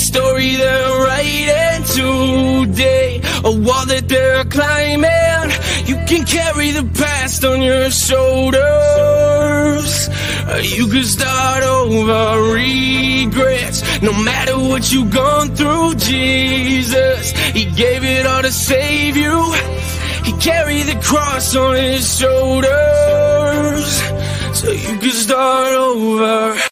[0.00, 5.50] story they're writing today, a wall that they're climbing.
[5.86, 8.60] You can carry the past on your shoulders.
[10.76, 13.82] You can start over regrets.
[14.02, 19.52] No matter what you've gone through, Jesus, He gave it all to save you.
[20.24, 24.00] He carried the cross on His shoulders.
[24.58, 26.69] So you can start over.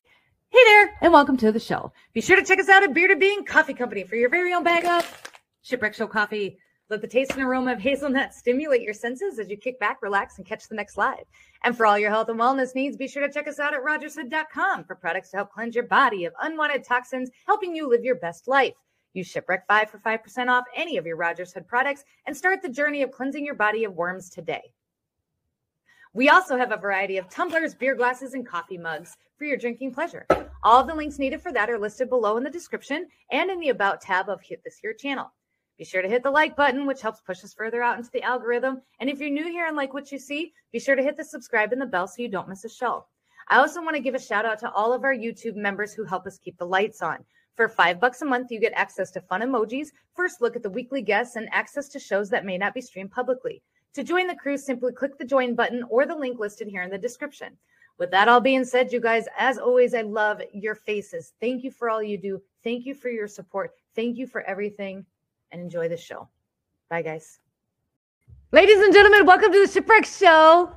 [1.09, 1.91] And welcome to the show.
[2.12, 4.62] Be sure to check us out at Bearded Bean Coffee Company for your very own
[4.62, 6.59] bag of Shipwreck Show coffee.
[6.91, 10.37] Let the taste and aroma of hazelnut stimulate your senses as you kick back, relax,
[10.37, 11.25] and catch the next live.
[11.65, 13.83] And for all your health and wellness needs, be sure to check us out at
[13.83, 18.16] rogershood.com for products to help cleanse your body of unwanted toxins, helping you live your
[18.16, 18.75] best life.
[19.15, 22.69] Use Shipwreck 5 for 5% off any of your Rogers Hood products and start the
[22.69, 24.75] journey of cleansing your body of worms today.
[26.13, 29.95] We also have a variety of tumblers, beer glasses, and coffee mugs for your drinking
[29.95, 30.27] pleasure.
[30.64, 33.68] All the links needed for that are listed below in the description and in the
[33.68, 35.32] About tab of Hit This Here channel.
[35.78, 38.24] Be sure to hit the like button, which helps push us further out into the
[38.24, 38.82] algorithm.
[38.98, 41.24] And if you're new here and like what you see, be sure to hit the
[41.24, 43.06] subscribe and the bell so you don't miss a show.
[43.46, 46.04] I also want to give a shout out to all of our YouTube members who
[46.04, 47.24] help us keep the lights on.
[47.54, 50.70] For five bucks a month, you get access to fun emojis, first look at the
[50.70, 53.62] weekly guests, and access to shows that may not be streamed publicly.
[53.95, 56.90] To join the crew, simply click the join button or the link listed here in
[56.90, 57.56] the description.
[57.99, 61.32] With that all being said, you guys, as always, I love your faces.
[61.41, 62.41] Thank you for all you do.
[62.63, 63.73] Thank you for your support.
[63.96, 65.04] Thank you for everything
[65.50, 66.28] and enjoy the show.
[66.88, 67.41] Bye, guys.
[68.53, 70.72] Ladies and gentlemen, welcome to the Shipwreck Show.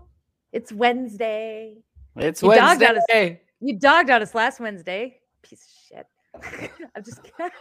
[0.51, 1.77] It's Wednesday.
[2.17, 3.41] It's You dogged out Wednesday.
[3.59, 5.19] You dogged out us last Wednesday.
[5.43, 5.97] Piece of
[6.43, 6.71] shit.
[6.95, 7.51] I'm just kidding.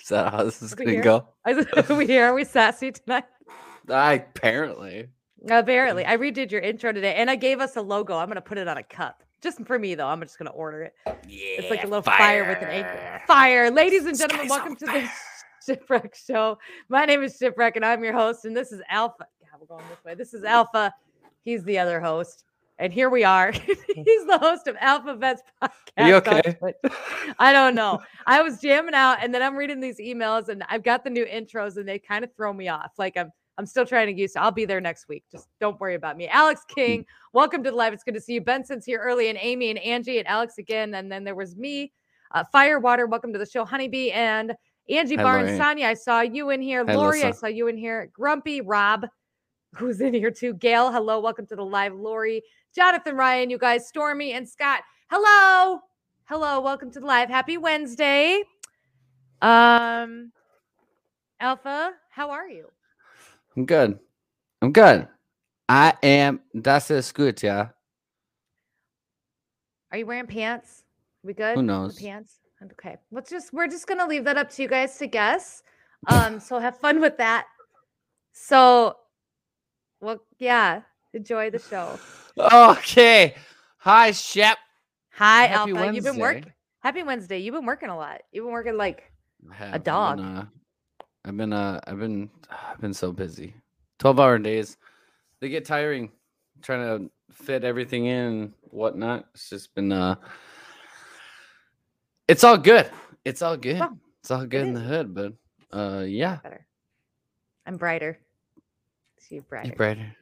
[0.00, 1.28] Is that how this is gonna go?
[1.44, 2.26] Are we here?
[2.26, 3.24] Are we sassy tonight?
[3.88, 5.08] I apparently.
[5.50, 6.08] Apparently, mm.
[6.08, 8.16] I redid your intro today, and I gave us a logo.
[8.16, 10.06] I'm gonna put it on a cup, just for me though.
[10.06, 10.94] I'm just gonna order it.
[11.06, 11.60] Yeah.
[11.60, 13.22] It's like a little fire, with an anchor.
[13.26, 15.08] Fire, ladies and gentlemen, welcome to the
[15.66, 16.58] Shipwreck Show.
[16.88, 18.46] My name is Shipwreck, and I'm your host.
[18.46, 19.26] And this is Alpha.
[19.40, 20.14] God, we're going this way.
[20.14, 20.92] This is Alpha.
[21.42, 22.44] He's the other host,
[22.78, 23.52] and here we are.
[23.94, 25.70] He's the host of Alpha Vets podcast.
[25.98, 26.56] Are you okay?
[27.38, 28.00] I don't know.
[28.26, 31.26] I was jamming out, and then I'm reading these emails, and I've got the new
[31.26, 32.92] intros, and they kind of throw me off.
[32.96, 34.34] Like I'm, I'm still trying to get used.
[34.34, 35.24] To, I'll be there next week.
[35.30, 36.28] Just don't worry about me.
[36.28, 37.92] Alex King, welcome to the live.
[37.92, 38.40] It's good to see you.
[38.40, 41.92] Benson's here early, and Amy and Angie and Alex again, and then there was me,
[42.32, 43.06] uh, Firewater.
[43.06, 44.54] Welcome to the show, Honeybee and
[44.90, 45.46] Angie Hi, Barnes.
[45.46, 45.58] Lori.
[45.58, 46.84] Sonia, I saw you in here.
[46.86, 48.10] Hi, Lori, I saw you in here.
[48.12, 49.06] Grumpy Rob,
[49.76, 50.54] who's in here too.
[50.54, 51.94] Gail, hello, welcome to the live.
[51.94, 52.42] Lori,
[52.74, 55.80] Jonathan, Ryan, you guys, Stormy and Scott, hello,
[56.24, 57.28] hello, welcome to the live.
[57.28, 58.42] Happy Wednesday.
[59.40, 60.32] Um,
[61.38, 62.73] Alpha, how are you?
[63.56, 63.98] I'm good.
[64.62, 65.08] I'm good.
[65.68, 66.40] I am.
[66.52, 67.68] That's ist gut, yeah.
[69.92, 70.84] Are you wearing pants?
[71.22, 71.56] We good?
[71.56, 72.00] Who knows?
[72.00, 72.40] pants.
[72.72, 72.96] Okay.
[73.10, 75.62] Let's just we're just gonna leave that up to you guys to guess.
[76.08, 77.46] Um, so have fun with that.
[78.32, 78.96] So
[80.00, 80.82] well, yeah,
[81.12, 81.98] enjoy the show.
[82.36, 83.34] Okay.
[83.78, 84.58] Hi, Shep.
[85.12, 85.94] Hi, Happy Alpha.
[85.94, 86.42] You've been working.
[86.42, 86.54] Wednesday.
[86.80, 87.38] Happy Wednesday.
[87.38, 88.22] You've been working a lot.
[88.32, 89.12] You've been working like
[89.60, 90.16] a dog.
[90.16, 90.46] been, uh,
[91.24, 91.52] I've been.
[91.52, 92.30] Uh, I've been.
[92.50, 93.54] I've been so busy.
[93.98, 94.76] Twelve hour days.
[95.40, 96.10] They get tiring.
[96.62, 99.26] Trying to fit everything in, and whatnot.
[99.34, 99.92] It's just been.
[99.92, 100.16] Uh.
[102.28, 102.90] It's all good.
[103.24, 103.82] It's all good.
[104.20, 105.34] It's all good in the hood, but
[105.70, 106.36] uh, yeah.
[106.42, 106.66] better.
[107.66, 108.18] I'm brighter.
[109.18, 109.68] See you brighter.
[109.68, 110.16] You're brighter,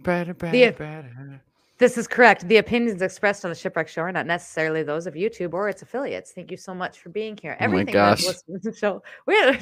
[0.00, 1.42] brighter, brighter, The- brighter.
[1.78, 2.46] This is correct.
[2.48, 5.82] The opinions expressed on the Shipwreck Show are not necessarily those of YouTube or its
[5.82, 6.32] affiliates.
[6.32, 7.56] Thank you so much for being here.
[7.60, 8.24] Oh my Everything gosh.
[8.24, 9.02] that's listed in the show.
[9.26, 9.56] We're,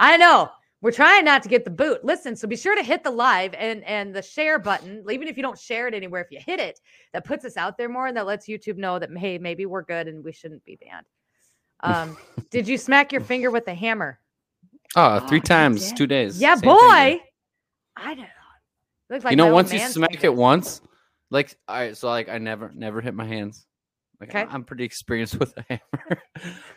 [0.00, 0.50] I know.
[0.82, 2.02] We're trying not to get the boot.
[2.04, 5.04] Listen, so be sure to hit the live and and the share button.
[5.10, 6.80] Even if you don't share it anywhere, if you hit it,
[7.12, 9.82] that puts us out there more and that lets YouTube know that hey, maybe we're
[9.82, 11.06] good and we shouldn't be banned.
[11.80, 12.16] Um,
[12.50, 14.18] did you smack your finger with a hammer?
[14.96, 16.40] Oh, Oh, three you times, two days.
[16.40, 16.78] Yeah, same boy.
[16.78, 17.24] finger.
[17.96, 18.26] I don't know.
[19.10, 20.28] Looks like you know, once you smack finger.
[20.28, 20.80] it once,
[21.30, 23.66] like all right, so like I never never hit my hands.
[24.20, 24.46] Like Okay.
[24.50, 26.22] I'm, pretty experienced with a hammer.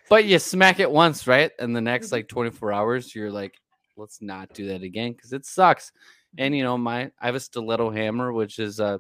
[0.10, 1.52] but you smack it once, right?
[1.60, 2.16] And the next Mm-hmm.
[2.16, 3.54] like 24 hours, you're like,
[3.98, 5.90] let's not do that again because it sucks.
[5.90, 6.44] Mm-hmm.
[6.46, 8.98] And you know, my I have a stiletto hammer, which is uh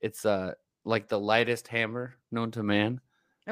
[0.00, 0.52] it's uh
[0.84, 3.00] like the lightest hammer known to man,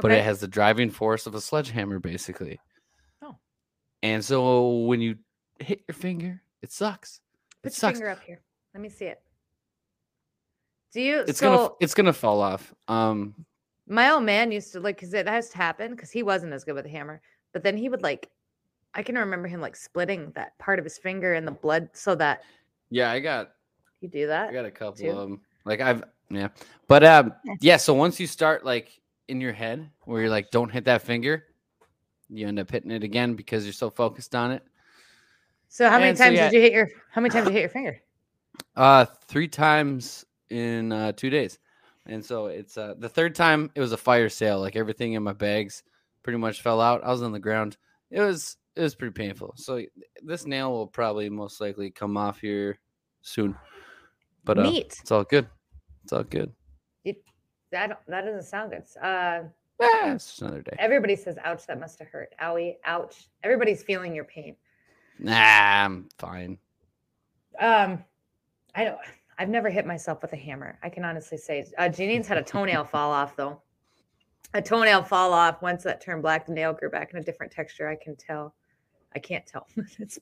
[0.01, 2.61] but it has the driving force of a sledgehammer, basically.
[3.23, 3.37] Oh.
[4.03, 5.17] And so when you
[5.61, 7.21] hit your finger, it sucks.
[7.63, 7.99] Put it your sucks.
[7.99, 8.41] finger up here.
[8.75, 9.23] Let me see it.
[10.93, 11.21] Do you?
[11.27, 12.75] It's so gonna it's gonna fall off.
[12.87, 13.35] Um
[13.87, 16.65] my old man used to like because it has to happen because he wasn't as
[16.65, 17.21] good with a hammer,
[17.53, 18.31] but then he would like.
[18.97, 22.15] I can remember him like splitting that part of his finger and the blood so
[22.15, 22.43] that
[22.91, 23.53] yeah, I got
[24.01, 24.51] you do that.
[24.51, 25.11] I got a couple too?
[25.11, 25.41] of them.
[25.65, 26.49] Like I've yeah,
[26.87, 27.77] but um Yeah.
[27.77, 31.45] So once you start like in your head where you're like, don't hit that finger.
[32.29, 34.63] You end up hitting it again because you're so focused on it.
[35.69, 36.51] So how many And so, times yeah.
[36.51, 38.01] did you hit your how many times did you hit your finger?
[38.77, 41.59] Uh, three times in uh, two days,
[42.07, 43.71] and so it's uh, the third time.
[43.75, 44.61] It was a fire sale.
[44.61, 45.83] Like everything in my bags
[46.23, 47.03] pretty much fell out.
[47.05, 47.77] I was on the ground.
[48.11, 49.55] It was it was pretty painful.
[49.57, 49.83] So
[50.23, 52.79] this nail will probably most likely come off here
[53.23, 53.57] soon.
[54.45, 54.97] But uh, Neat.
[55.01, 55.47] it's all good.
[56.03, 56.53] It's all good.
[57.71, 58.85] That that doesn't sound good.
[59.03, 59.45] Uh
[59.83, 60.77] Ah, it's just another day.
[60.79, 62.33] everybody says ouch, that must have hurt.
[62.41, 63.27] Owie, ouch.
[63.43, 64.55] Everybody's feeling your pain.
[65.19, 65.33] Nah,
[65.85, 66.59] I'm fine.
[67.59, 68.05] Um
[68.77, 68.99] I don't
[69.39, 70.79] I've never hit myself with a hammer.
[70.83, 73.61] I can honestly say uh Janine's had a toenail fall off though.
[74.55, 77.53] A toenail fall off once that turned black, the nail grew back in a different
[77.53, 77.89] texture.
[77.89, 78.55] I can tell.
[79.15, 79.67] I can't tell.
[79.99, 80.19] it's.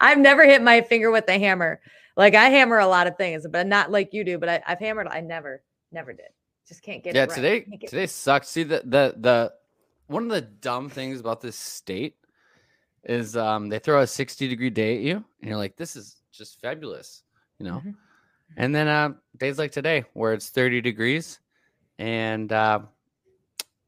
[0.00, 1.80] I've never hit my finger with a hammer.
[2.16, 4.38] Like I hammer a lot of things, but not like you do.
[4.38, 5.08] But I, I've hammered.
[5.08, 6.26] I never, never did.
[6.66, 7.34] Just can't get yeah, it right.
[7.34, 8.48] today today sucks.
[8.48, 9.52] See the the the
[10.06, 12.16] one of the dumb things about this state
[13.04, 16.22] is um they throw a 60 degree day at you and you're like, this is
[16.32, 17.22] just fabulous,
[17.58, 17.82] you know.
[17.84, 17.94] Mhm.
[18.56, 21.40] And then uh days like today where it's 30 degrees
[21.98, 22.80] and uh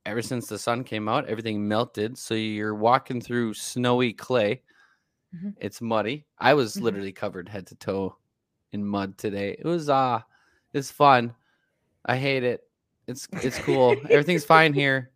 [0.05, 2.17] ever since the sun came out, everything melted.
[2.17, 4.63] So you're walking through snowy clay.
[5.35, 5.55] Mhm.
[5.59, 6.27] It's muddy.
[6.39, 6.83] I was Mhm.
[6.83, 8.17] literally covered head to toe
[8.73, 9.57] in mud today.
[9.59, 10.21] It was uh
[10.73, 11.35] it's fun.
[12.05, 12.63] I hate it.
[13.07, 13.97] It's it's cool.
[14.11, 15.11] Everything's fine here.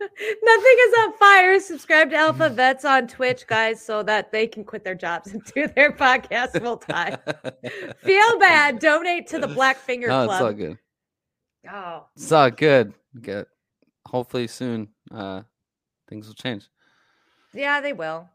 [0.00, 1.58] Nothing is on fire.
[1.60, 5.42] Subscribe to Alpha Vets on Twitch, guys, so that they can quit their jobs and
[5.54, 7.16] do their podcast full time.
[8.04, 8.78] Feel bad.
[8.78, 10.78] Donate to the Black Finger no, it's all good.
[11.70, 12.94] Oh, It's all good.
[13.20, 13.46] Good.
[14.06, 15.42] Hopefully soon, uh,
[16.08, 16.68] things will change.
[17.52, 18.28] yeah, they will.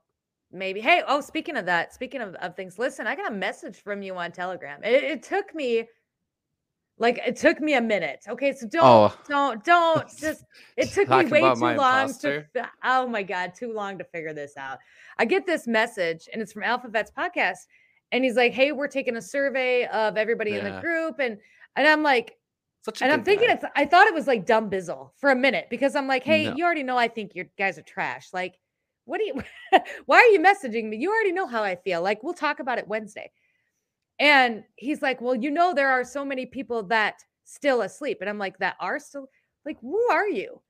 [0.52, 0.82] Maybe.
[0.82, 4.04] Hey, oh, speaking of that, speaking of, of things, listen, I got a message from
[4.04, 4.84] you on Telegram.
[4.84, 5.88] It, it took me
[7.00, 8.24] like it took me a minute.
[8.30, 9.18] Okay, so don't Oh.
[9.28, 10.44] don't don't just
[10.78, 12.48] it took me way too long imposter.
[12.56, 14.78] to oh my god, too long to figure this out.
[15.18, 17.58] I get this message and it's from Alpha Vets podcast
[18.12, 21.38] and he's like, "Hey, we're taking a survey of everybody in the group." And
[21.76, 22.38] and I'm like,
[22.86, 23.54] Such a and I'm thinking guy.
[23.56, 26.46] it's I thought it was like dumb bizzle for a minute because I'm like, hey,
[26.46, 26.56] No.
[26.56, 28.28] you already know I think your guys are trash.
[28.34, 28.60] Like,
[29.06, 29.42] what do you
[30.06, 30.98] why are you messaging me?
[30.98, 32.02] You already know how I feel.
[32.04, 33.32] Like, we'll talk about it Wednesday.
[34.20, 37.16] And he's like, Well, you know, there are so many people that
[37.46, 38.18] still asleep.
[38.22, 39.28] And I'm like, that are still
[39.66, 40.62] like, who are you?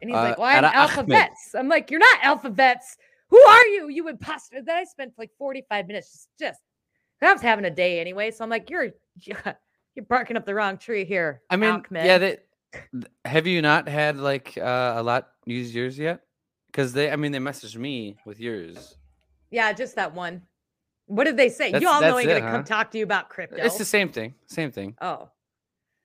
[0.00, 1.28] And he's Uh, like, Well, I'm Ana Alpha Ahmed.
[1.54, 2.96] I'm like, You're not alphabets.
[3.28, 3.88] Who are you?
[3.88, 4.62] You imposter.
[4.62, 6.60] Then I spent like 45 minutes just, just
[7.22, 8.30] I was having a day anyway.
[8.30, 11.42] So I'm like, You're you're barking up the wrong tree here.
[11.50, 12.18] I mean, Ahmed." yeah.
[12.18, 12.38] They,
[13.24, 16.20] have you not had like uh, a lot use yours yet?
[16.66, 18.98] Because they, I mean, they messaged me with yours.
[19.50, 20.42] Yeah, just that one.
[21.06, 21.66] What did they say?
[21.70, 23.56] That's- you all know ain't it, gonna come talk to you about crypto.
[23.62, 24.34] It's the same thing.
[24.46, 24.94] Same thing.
[25.00, 25.30] oh,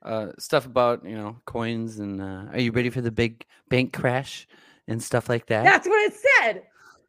[0.01, 3.93] Uh, stuff about you know coins and uh, are you ready for the big bank
[3.93, 4.47] crash
[4.87, 5.63] and stuff like that?
[5.63, 6.63] that's what it said.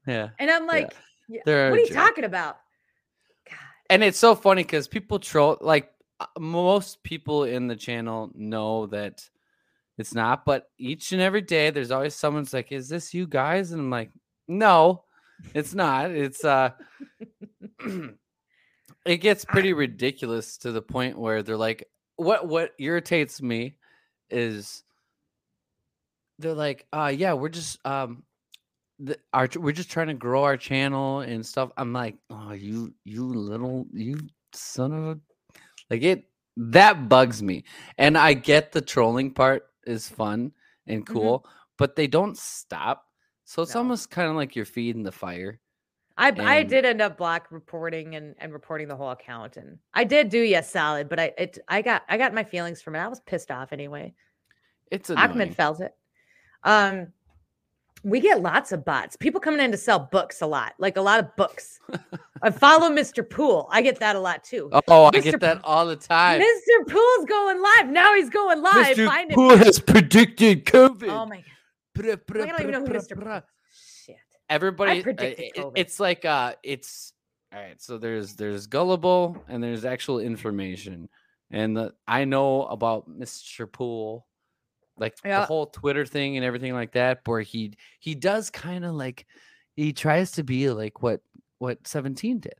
[0.06, 0.31] Yeah.
[0.39, 0.94] And I'm like,
[1.29, 2.59] yeah, They're what are you talking about?
[3.49, 3.56] God.
[3.89, 5.91] and it's so funny because people troll like
[6.21, 9.29] uh, most people in the channel know that
[9.99, 13.72] it's not but each and every day there's always someone's like is this you guys
[13.72, 14.11] and i'm like
[14.49, 15.05] no
[15.55, 16.70] it's not it's uh
[19.05, 23.75] it gets pretty ridiculous to the point where they're like what what irritates me
[24.31, 24.84] is
[26.39, 28.22] they're like uh yeah we're just um
[28.99, 32.93] the, our we're just trying to grow our channel and stuff i'm like oh you
[33.05, 34.17] you little you
[34.53, 35.20] son of a
[35.91, 36.25] like it
[36.56, 37.65] that bugs me
[37.99, 40.53] and i get the trolling part is fun
[40.87, 41.13] and Mhm.
[41.13, 41.46] cool
[41.79, 43.06] but they don't stop
[43.44, 43.81] so it's No.
[43.81, 45.58] almost kind of like you're feeding the fire
[46.19, 50.05] I I did end up block reporting and, and reporting the whole account, and I
[50.05, 52.99] did do yes solid, but I it I got I got my feelings from it.
[52.99, 54.13] I was pissed off anyway.
[54.91, 55.31] it's annoying.
[55.31, 55.96] Ahmed felt it.
[56.65, 57.08] Um,
[58.05, 59.17] we get lots of bots.
[59.17, 61.81] People coming in to sell books a lot, like a lot of books.
[62.43, 63.29] I follow Mr.
[63.29, 63.69] Pool.
[63.70, 64.69] I get that a lot too.
[64.89, 65.22] oh i Mr.
[65.22, 66.89] get that all the time Mr.
[66.89, 67.89] Pool's going live.
[67.89, 68.96] Now he's going live.
[68.96, 69.06] Mr.
[69.06, 69.31] Find.
[69.31, 71.44] Poole has predicted covid Oh my god.
[71.94, 73.17] Bra, bra, I don't even know who bra, Mr.
[73.19, 73.41] bra.
[73.75, 74.17] Shit.
[74.51, 77.13] everybody uh, predicted it- it's like uh it's
[77.55, 81.08] all right so there's there's gullible and there's actual information
[81.51, 84.27] and the, i know about mr pool
[84.99, 85.41] like Yeah.
[85.41, 89.27] the whole twitter thing and everything like that where he he does kind of like
[89.75, 91.20] he tries to be like what
[91.58, 92.55] what 17 did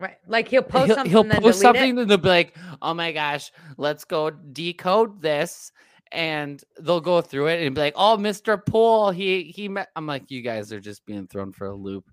[0.00, 0.16] Right.
[0.26, 2.00] Like he'll post he'll, something he'll and then post something it.
[2.02, 5.70] and they'll be like oh my gosh let's go decode this
[6.12, 10.06] and they'll go through it and be like oh mr pool he he met i'm
[10.06, 12.04] like you guys are just being thrown for a loop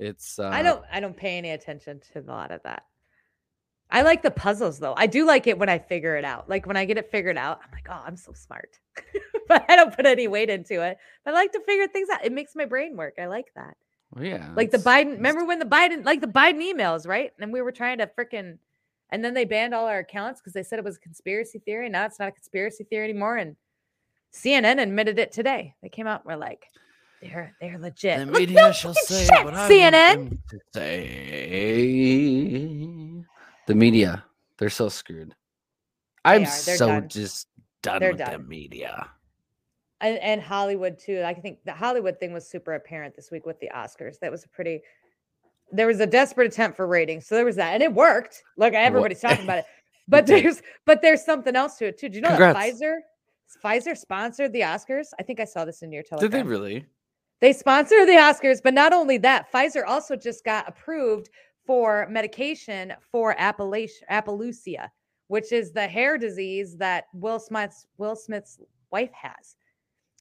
[0.00, 2.84] it's uh I don't I don't pay any attention to a lot of that.
[3.90, 4.94] I like the puzzles though.
[4.96, 6.48] I do like it when I figure it out.
[6.48, 8.78] Like when I get it figured out, I'm like, oh, I'm so smart.
[9.48, 10.96] but I don't put any weight into it.
[11.26, 12.24] I like to figure things out.
[12.24, 13.14] It makes my brain work.
[13.20, 13.76] I like that.
[14.12, 14.50] Well, yeah.
[14.56, 17.32] Like the Biden, remember when the Biden, like the Biden emails, right?
[17.38, 18.58] And we were trying to freaking,
[19.10, 21.88] and then they banned all our accounts because they said it was a conspiracy theory.
[21.88, 23.36] Now it's not a conspiracy theory anymore.
[23.36, 23.56] And
[24.32, 25.74] CNN admitted it today.
[25.82, 26.66] They came out and were like,
[27.22, 28.18] they're they're legit.
[28.20, 30.16] The media "No shall say shit, what I CNN.
[30.16, 30.58] want them to
[32.00, 33.24] say.
[33.66, 34.24] The media,
[34.58, 35.34] they're so screwed.
[36.24, 36.46] I'm.
[36.46, 37.08] So done.
[37.08, 37.48] just
[37.82, 39.08] done They're with the media.
[40.00, 41.22] and, and Hollywood too.
[41.24, 44.18] I think the Hollywood thing was super apparent this week with the Oscars.
[44.20, 44.80] That was a pretty.
[45.72, 48.42] There was a desperate attempt for ratings, so there was that, and it worked.
[48.56, 49.64] Like everybody's talking about it,
[50.08, 52.08] but there's but there's something else to it too.
[52.08, 52.58] Do you know Congrats.
[52.58, 52.98] that Pfizer
[53.64, 55.08] Pfizer sponsored the Oscars?
[55.18, 56.30] I think I saw this in your television.
[56.30, 56.86] Did they really?
[57.40, 61.30] They sponsor the Oscars, but not only that, Pfizer also just got approved
[61.64, 64.88] for medication for Appalachia, Appalucia,
[65.28, 68.58] which is the hair disease that Will Smith's Will Smith's
[68.90, 69.56] wife has.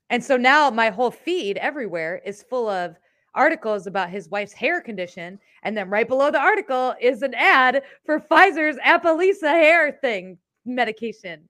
[0.10, 2.98] And so now my whole feed everywhere is full of
[3.36, 7.84] articles about his wife's hair condition, and then right below the article is an ad
[8.06, 11.48] for Pfizer's Appaloosa hair thing medication.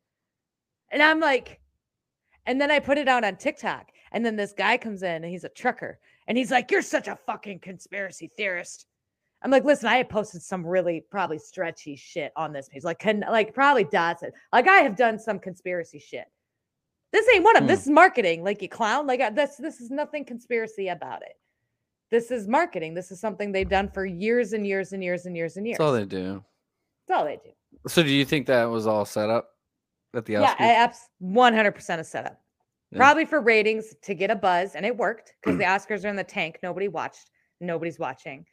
[0.91, 1.59] And I'm like,
[2.45, 3.89] and then I put it out on TikTok.
[4.11, 5.99] And then this guy comes in and he's a trucker.
[6.27, 8.85] And he's like, You're such a fucking conspiracy theorist.
[9.41, 12.83] I'm like, listen, I have posted some really probably stretchy shit on this page.
[12.83, 14.33] Like, can like probably dots it.
[14.51, 16.25] Like, I have done some conspiracy shit.
[17.13, 17.67] This ain't one of Hmm.
[17.67, 19.07] this is marketing, like you clown.
[19.07, 21.37] Like I- this, this is nothing conspiracy about it.
[22.11, 22.93] This is marketing.
[22.93, 25.77] This is something they've done for years and years and years and years and years.
[25.77, 26.43] That's all they do.
[27.07, 27.51] That's all they do.
[27.87, 29.49] So do you think that was all set up
[30.15, 30.61] at the Yeah, Oscars?
[30.61, 32.41] I abs- 100% a setup.
[32.91, 32.97] Yeah.
[32.97, 36.15] Probably for ratings to get a buzz, and it worked because the Oscars are in
[36.15, 36.57] the tank.
[36.63, 37.29] Nobody watched.
[37.61, 38.45] Nobody's watching.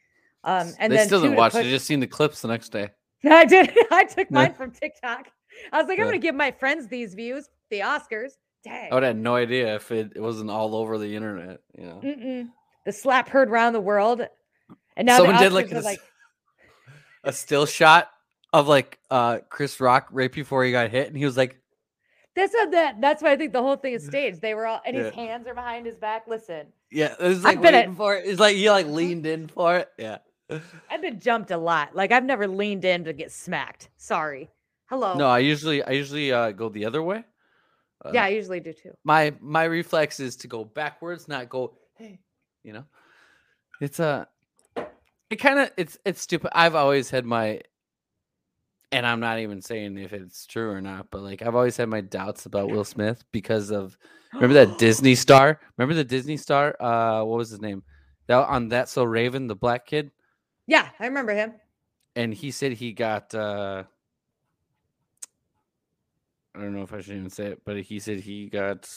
[0.43, 1.53] Um, and they then still didn't watch.
[1.53, 2.89] push- They just seen the clips the next day.
[3.25, 3.75] I did.
[3.91, 5.27] I took mine from TikTok.
[5.73, 6.11] I was like, I'm Yeah.
[6.11, 7.49] gonna give my friends these views.
[7.71, 8.33] The Oscars.
[8.63, 8.91] Dang.
[8.91, 11.59] I would have no idea if it, it wasn't all over the internet.
[11.77, 12.47] You know, Mm-mm.
[12.87, 14.21] The slap heard around the world,
[14.95, 15.99] and now someone did like a, like,
[17.25, 18.09] a still shot
[18.53, 21.59] of like uh Chris Rock right before he got hit, and he was like,
[22.33, 23.01] that's what that.
[23.01, 24.41] That's why I think the whole thing is staged.
[24.41, 25.21] They were all, and his Yeah.
[25.21, 26.27] hands are behind his back.
[26.29, 28.87] Listen, "Yeah, it was I've like been at- waiting for it." It's like he like
[28.87, 29.89] leaned in for it.
[29.97, 30.19] Yeah.
[30.89, 31.93] I've been jumped a lot.
[31.93, 33.89] Like I've never leaned in to get smacked.
[33.97, 34.49] Sorry.
[34.85, 35.15] Hello.
[35.15, 37.25] No, I usually I usually uh go the other way.
[38.05, 38.93] Uh, yeah, I usually do too.
[39.03, 42.19] my my reflex is to go backwards, not go hey,
[42.63, 42.85] you know.
[43.81, 44.27] It's a
[45.29, 46.51] it kind of it's it's stupid.
[46.53, 47.61] I've always had my
[48.91, 51.89] and I'm not even saying if it's true or not, but like I've always had
[51.89, 53.97] my doubts about Will Smith because of
[54.33, 55.59] remember that Disney star?
[55.77, 56.75] Remember the Disney star?
[56.81, 57.83] Uh what was his name?
[58.27, 60.11] That on that so Raven, the black kid,
[60.65, 61.53] Yeah, I remember him.
[62.15, 63.83] and he said he got uh
[66.55, 68.89] I don't know if I should even say it, but he said he got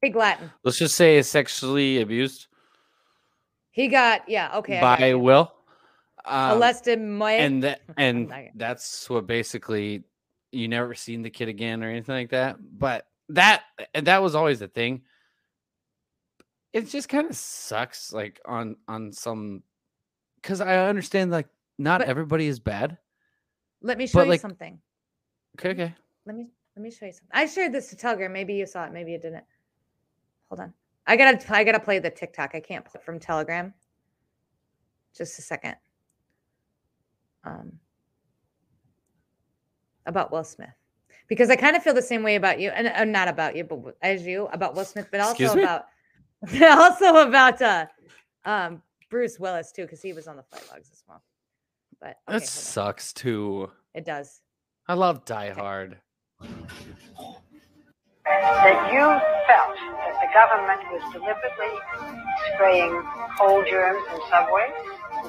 [0.00, 0.52] Big Latin.
[0.62, 2.46] let's just say sexually abused
[3.76, 4.80] He got yeah okay.
[4.80, 5.12] By.
[5.14, 5.52] Will.
[6.24, 10.02] Um, Molested my and that and that's what basically
[10.50, 12.56] you never seen the kid again or anything like that.
[12.58, 15.02] But that and that was always the thing.
[16.72, 19.62] It just kind of sucks, like on on some,
[20.40, 22.96] because I understand like not But- everybody is bad.
[23.82, 24.80] Let me show you like- something.
[25.58, 25.94] Okay, okay.
[26.24, 27.28] Let me let me show you something.
[27.30, 28.32] I shared this to Telegram.
[28.32, 28.92] Maybe you saw it.
[28.92, 29.44] Maybe you didn't.
[30.48, 30.72] Hold on.
[31.06, 32.54] I gotta I gotta play the TikTok.
[32.54, 33.72] I can't play it from Telegram.
[35.16, 35.76] Just a second.
[37.44, 37.72] Um,
[40.04, 40.68] about Will Smith,
[41.28, 43.64] because I kind of feel the same way about you, and uh, not about you,
[43.64, 45.84] but as you about Will Smith, but also about
[46.62, 47.86] also about uh,
[48.44, 51.22] um, Bruce Willis too, because he was on the flight logs as well.
[52.00, 52.46] But okay, That on.
[52.46, 53.70] sucks too.
[53.94, 54.40] it does.
[54.88, 55.98] I love Die Hard.
[58.26, 59.04] That you
[59.46, 61.74] felt that the government was deliberately
[62.54, 62.92] spraying
[63.38, 64.74] cold germs in subways,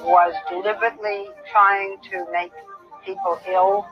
[0.04, 2.52] was deliberately trying to make
[3.06, 3.86] people ill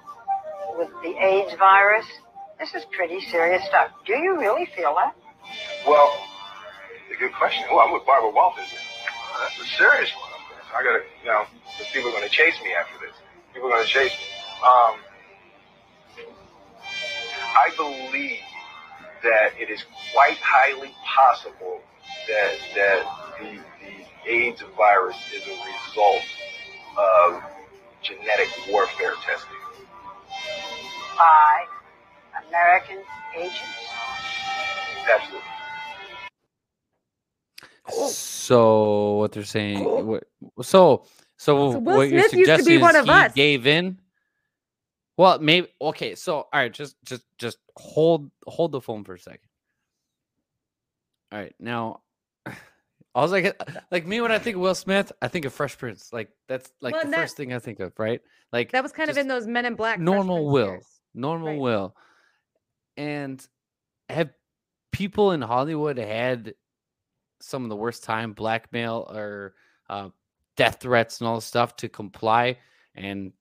[0.78, 2.06] with the AIDS virus.
[2.60, 3.92] This is pretty serious stuff.
[4.06, 5.14] Do you really feel that?
[5.88, 6.10] Well,
[7.14, 7.64] a good question.
[7.70, 8.66] Well, I'm with Barbara Walters.
[8.74, 10.32] Uh, That's a serious one.
[10.76, 11.46] I gotta, you know,
[11.78, 13.16] 'cause people are gonna chase me after this.
[13.54, 14.26] People are gonna chase me.
[14.66, 15.00] Um,
[17.56, 18.42] I believe
[19.26, 21.82] that it is quite highly possible
[22.28, 23.06] that that
[23.40, 25.58] the, the AIDS virus is a
[25.90, 26.24] result
[26.98, 27.44] of
[28.02, 29.58] genetic warfare testing.
[31.18, 31.66] By
[32.48, 33.00] American
[33.38, 33.60] agents?
[35.12, 35.42] Absolutely.
[38.12, 39.84] So what they're saying?
[39.84, 40.24] What,
[40.62, 41.06] so
[41.38, 43.34] so, So Will what you're Smith used to be suggesting one is of he us.
[43.34, 43.98] gave in.
[45.18, 46.16] Well, maybe okay.
[46.16, 49.40] So all right, just just just hold hold the phone for a second.
[51.32, 52.02] All right, now,
[52.46, 52.54] I
[53.16, 53.60] was like
[53.92, 56.12] like me when I think of Will Smith, I think of Fresh Prince.
[56.14, 58.22] Like that's like Well, the that- first thing I think of, right?
[58.52, 60.00] Like That was kind of in those Men in Black.
[60.00, 60.86] Normal Will, years.
[61.14, 61.60] normal Right.
[61.60, 61.96] Will,
[62.98, 63.46] and
[64.10, 64.30] have
[64.92, 66.54] people in Hollywood had
[67.42, 69.56] some of the worst time blackmail or
[69.90, 70.10] uh,
[70.56, 72.58] death threats and all this stuff to comply
[72.96, 73.34] and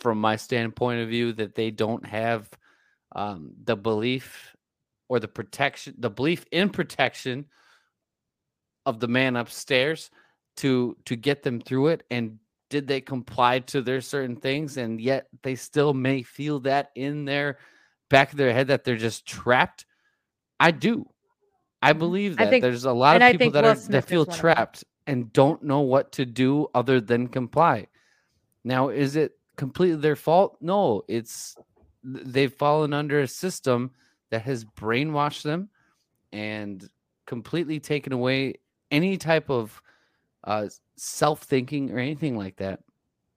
[0.00, 2.48] from my standpoint of view that they don't have
[3.14, 4.54] um, the belief
[5.08, 7.44] or the protection the belief in protection
[8.86, 10.10] of the man upstairs
[10.56, 12.02] to to get them through it.
[12.10, 12.38] And
[12.70, 14.76] did they comply to their certain things?
[14.78, 17.58] And yet they still may feel that in their
[18.08, 19.84] back of their head that they're just trapped?
[20.58, 21.06] I do.
[21.82, 22.40] I believe Mm-hmm.
[22.40, 22.50] I that.
[22.50, 24.40] think- there's a lot of people that Will are Smith that feel one of them.
[24.40, 27.88] trapped and don't know what to do other than comply.
[28.64, 30.56] Now is it completely their fault?
[30.60, 31.56] No it's
[32.04, 33.90] they've fallen under a system
[34.30, 35.68] that has brainwashed them
[36.32, 36.88] and
[37.26, 38.54] completely taken away
[38.90, 39.80] any type of
[40.44, 40.66] uh,
[40.96, 42.80] self-thinking or anything like that.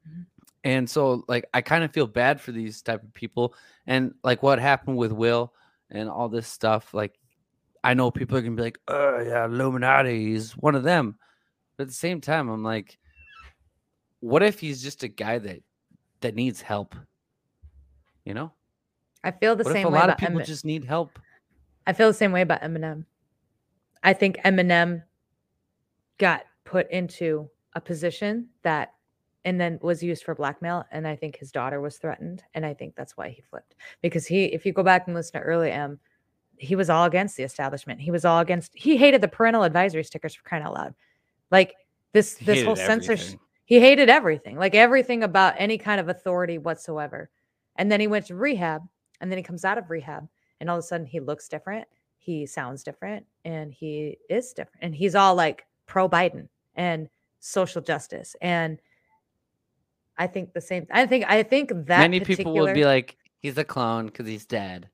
[0.07, 0.25] Mhm.
[0.63, 3.53] and so like i kind of feel bad for these type of people
[3.87, 5.53] and like what happened with will
[5.91, 7.19] and all this stuff like
[7.83, 11.17] i know people are gonna be like oh yeah illuminati is one of them.
[11.77, 12.97] But at the same time i'm like
[14.21, 15.61] what if he's just a guy that
[16.25, 16.95] that needs help
[18.25, 18.51] you know
[19.23, 21.19] I feel the what if same a way lot of people just need help
[21.87, 23.05] I feel the same way about Eminem.
[24.03, 25.03] I think Eminem
[26.17, 28.93] got put into a position that
[29.43, 32.73] and then was used for blackmail and I think his daughter was threatened and I
[32.73, 35.71] think that's why he flipped because he if you go back and listen to early
[35.71, 35.99] M
[36.57, 37.99] he was all against the establishment.
[37.99, 40.95] He was all against he hated the parental advisory stickers for crying out loud.
[41.51, 41.75] Like
[42.13, 43.39] this He this whole censorship.
[43.65, 47.29] He hated everything, like everything about any kind of authority whatsoever.
[47.75, 48.83] And then he went to rehab,
[49.19, 50.27] and then he comes out of rehab,
[50.59, 54.83] and all of a sudden he looks different, he sounds different, and he is different.
[54.83, 58.35] And he's all like pro Biden and social justice.
[58.41, 58.79] And
[60.17, 60.87] I think the same.
[60.91, 64.45] I think I think that many people will be like he's a clone because he's
[64.45, 64.89] dead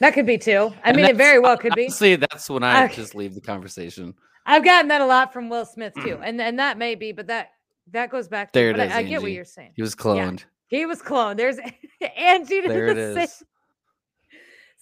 [0.00, 0.72] that could be too.
[0.84, 1.88] I mean, it very well could be.
[1.88, 2.94] See, that's when i Okay.
[2.94, 6.58] just leave the conversation I've gotten that a lot from Will Smith too, and and
[6.58, 7.50] that may be, but that
[7.90, 8.52] that goes back.
[8.52, 9.72] To, There it but is, I, I get what you're saying.
[9.74, 11.36] he was cloned He was cloned.
[11.36, 11.58] There's
[12.16, 13.44] Angie there it the is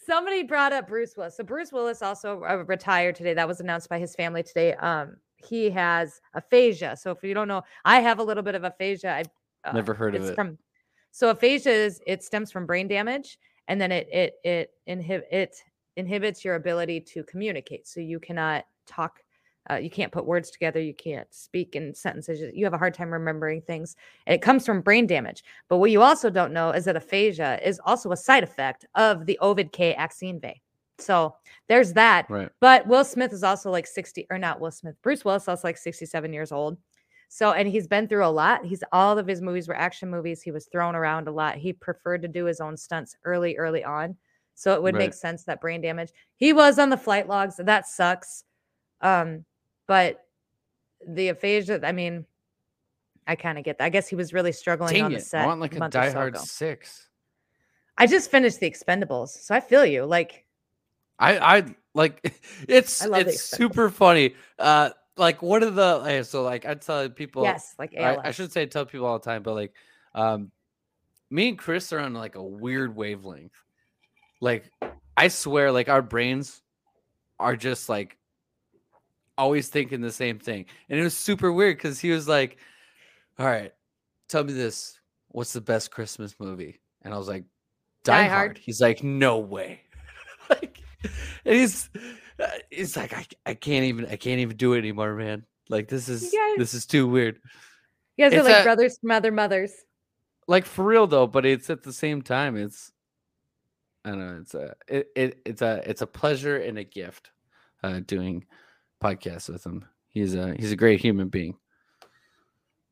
[0.06, 1.36] Somebody brought up Bruce Willis.
[1.36, 3.34] So Bruce Willis also retired today.
[3.34, 4.74] That was announced by his family today.
[4.74, 6.96] Um, he has aphasia.
[6.96, 9.10] So if you don't know, I have a little bit of aphasia.
[9.10, 9.24] I
[9.68, 10.34] uh, Never heard of it.
[10.34, 10.58] From
[11.12, 15.56] so aphasia is it stems from brain damage, and then it it it inhib it
[15.96, 17.86] inhibits your ability to communicate.
[17.86, 19.20] So you cannot talk.
[19.68, 20.80] Uh, you can't put words together.
[20.80, 22.40] You can't speak in sentences.
[22.54, 23.94] You have a hard time remembering things.
[24.26, 25.44] And it comes from brain damage.
[25.68, 29.26] But what you also don't know is that aphasia is also a side effect of
[29.26, 30.60] the Ovid K vaccine V.
[30.98, 31.34] So
[31.68, 32.28] there's that.
[32.30, 35.48] right But Will Smith is also like 60, or not Will Smith, Bruce Willis is
[35.48, 36.78] also like 67 years old.
[37.32, 38.64] So, and he's been through a lot.
[38.64, 40.42] He's all of his movies were action movies.
[40.42, 41.56] He was thrown around a lot.
[41.56, 44.16] He preferred to do his own stunts early, early on.
[44.56, 46.10] So it would make sense that brain damage.
[46.36, 47.56] He was on the flight logs.
[47.56, 48.44] That sucks.
[49.00, 49.44] Um,
[49.90, 50.24] but
[51.04, 52.24] the aphasia, I mean,
[53.26, 53.86] I kind of get that.
[53.86, 55.24] I guess he was really struggling Dang on the it.
[55.24, 55.42] set.
[55.42, 56.44] i want like a or die so hard ago.
[56.44, 57.08] 6
[57.98, 60.04] I just finished the Expendables, so I feel you.
[60.04, 60.44] Like,
[61.18, 62.32] I I like
[62.68, 64.36] it's I it's super funny.
[64.60, 68.16] Uh like one of the so like I tell people yes, like I.
[68.22, 69.72] I should say tell people all the time, but like
[70.14, 70.52] um
[71.30, 73.58] me and Chris are on like a weird wavelength.
[74.40, 74.70] Like
[75.16, 76.62] I swear, like our brains
[77.40, 78.19] are just like
[79.40, 80.66] always thinking the same thing.
[80.88, 82.58] And it was super weird because he was like,
[83.38, 83.72] All right,
[84.28, 84.98] tell me this.
[85.28, 86.80] What's the best Christmas movie?
[87.02, 87.44] And I was like,
[88.04, 88.48] Die, Die Hard.
[88.48, 88.58] Hard.
[88.58, 89.80] He's like, No way.
[90.50, 90.80] like
[91.44, 91.88] and he's
[92.38, 95.44] uh, it's like I, I can't even I can't even do it anymore, man.
[95.68, 97.38] Like this is guys- this is too weird.
[98.16, 99.72] you guys are like a- brothers from other mothers.
[100.48, 102.92] Like for real though, but it's at the same time it's
[104.04, 107.30] I don't know, it's a it, it it's a it's a pleasure and a gift
[107.82, 108.44] uh doing
[109.02, 109.84] podcasts with him.
[110.08, 111.56] He's a he's a great human being.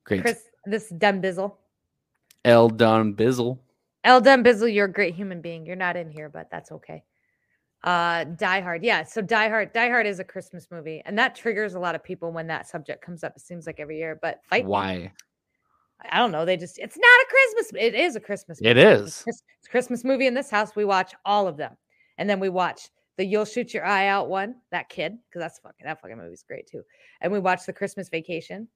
[0.04, 1.56] Great Chris, this dumb bizzle.
[2.44, 3.58] L Don Bizzle.
[4.04, 5.66] El Dumb Bizzle, you're a great human being.
[5.66, 7.02] You're not in here, but that's okay.
[7.84, 8.84] Uh Die Hard.
[8.84, 11.94] Yeah, so Die Hard, Die Hard is a Christmas movie, and that triggers a lot
[11.94, 13.34] of people when that subject comes up.
[13.36, 14.70] It seems like every year, but fight me.
[14.70, 15.12] Why?
[16.10, 16.44] I don't know.
[16.44, 17.82] They just it's not a Christmas.
[17.82, 18.60] It is a Christmas.
[18.60, 18.70] Movie.
[18.70, 20.76] It's It's a Christmas movie in this house.
[20.76, 21.76] We watch all of them,
[22.18, 24.54] and then we watch the "You'll Shoot Your Eye Out" one.
[24.70, 26.82] That kid, because that's fucking that fucking movie's great too.
[27.20, 28.66] And we watched the Christmas Vacation,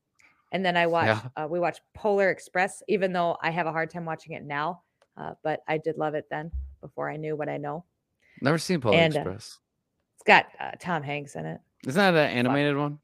[0.52, 1.20] and then I watch Yeah.
[1.36, 2.82] uh, we watch Polar Express.
[2.88, 4.82] Even though I have a hard time watching it now,
[5.16, 6.50] uh, but I did love it then
[6.82, 7.84] before I knew what I know.
[8.42, 9.58] Never seen Polar And, uh, Express.
[10.16, 11.60] It's got uh, Tom Hanks in it.
[11.86, 12.98] Isn't that an animated one?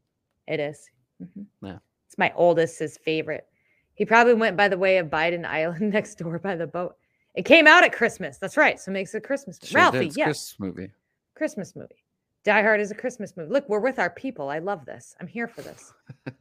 [0.46, 0.90] It is.
[1.22, 1.46] Mhm.
[1.62, 1.78] Yeah.
[2.06, 3.46] It's my oldest's favorite.
[3.94, 6.96] He probably went by the way of Biden Island next door by the boat.
[7.34, 8.38] It came out at Christmas.
[8.38, 8.80] That's right.
[8.80, 9.58] So it makes it a Christmas.
[9.62, 9.80] Sure.
[9.80, 10.24] Ralphie, yes.
[10.24, 10.90] Christmas movie.
[11.38, 12.04] Christmas movie.
[12.44, 13.50] Die Hard is a Christmas movie.
[13.52, 14.48] Look, we're with our people.
[14.48, 15.14] I love this.
[15.20, 15.92] I'm here for this.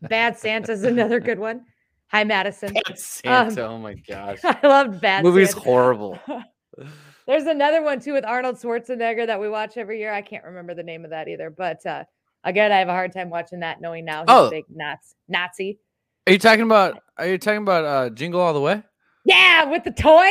[0.03, 1.61] Bad Santa's another good one.
[2.09, 2.73] Hi, Madison.
[2.73, 3.67] Bad Santa.
[3.67, 4.39] oh my gosh.
[4.43, 5.63] I loved Bad Movie's Santa.
[5.63, 6.19] horrible.
[7.27, 10.13] There's another one too with Arnold Schwarzenegger that we watch every year.
[10.13, 11.49] I can't remember the name of that either.
[11.49, 12.05] But uh,
[12.43, 14.47] again, I have a hard time watching that, knowing now he's Oh.
[14.47, 15.15] a big Nazi.
[15.27, 15.79] Nazi.
[16.25, 17.01] Are you talking about?
[17.17, 18.83] Are you talking about uh, Jingle All the Way?
[19.25, 20.29] Yeah, with the toy.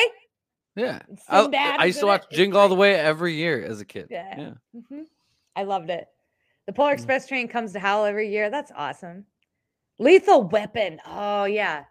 [0.77, 2.13] Yeah, I, Sinbad I is used to in it.
[2.13, 2.75] watch Jingle All the.
[2.75, 4.09] Way every year as a kid.
[4.11, 4.35] Yeah.
[4.39, 4.81] yeah.
[4.89, 5.03] hmm
[5.57, 6.07] I loved it.
[6.67, 6.95] The Polar Mm.
[6.95, 8.51] Express train comes to Howl every year.
[8.51, 9.25] That's awesome.
[9.99, 11.01] Lethal Weapon.
[11.07, 11.85] Oh yeah,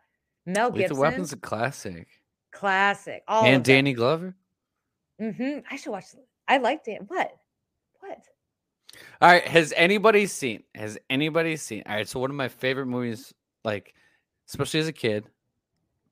[0.45, 0.97] Mel Lethal Gibson.
[0.97, 2.07] Weapon's a classic.
[2.51, 3.23] classic.
[3.27, 4.35] All and Danny Glover.
[5.19, 5.59] Mm-hmm.
[5.71, 6.05] I should watch.
[6.47, 7.01] I liked it.
[7.07, 7.31] What?
[8.01, 8.19] What?
[9.21, 9.47] All right.
[9.47, 10.63] Has anybody seen?
[10.75, 11.83] Has anybody seen?
[11.87, 12.07] All right.
[12.07, 13.95] So one of my favorite movies, like
[14.47, 15.27] especially as a kid,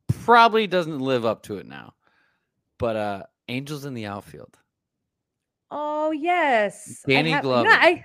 [0.08, 1.94] probably doesn't live up to it now.
[2.84, 4.58] But uh Angels in the Outfield.
[5.72, 7.70] Oh yes, Danny have- no, Glover.
[7.70, 8.04] I,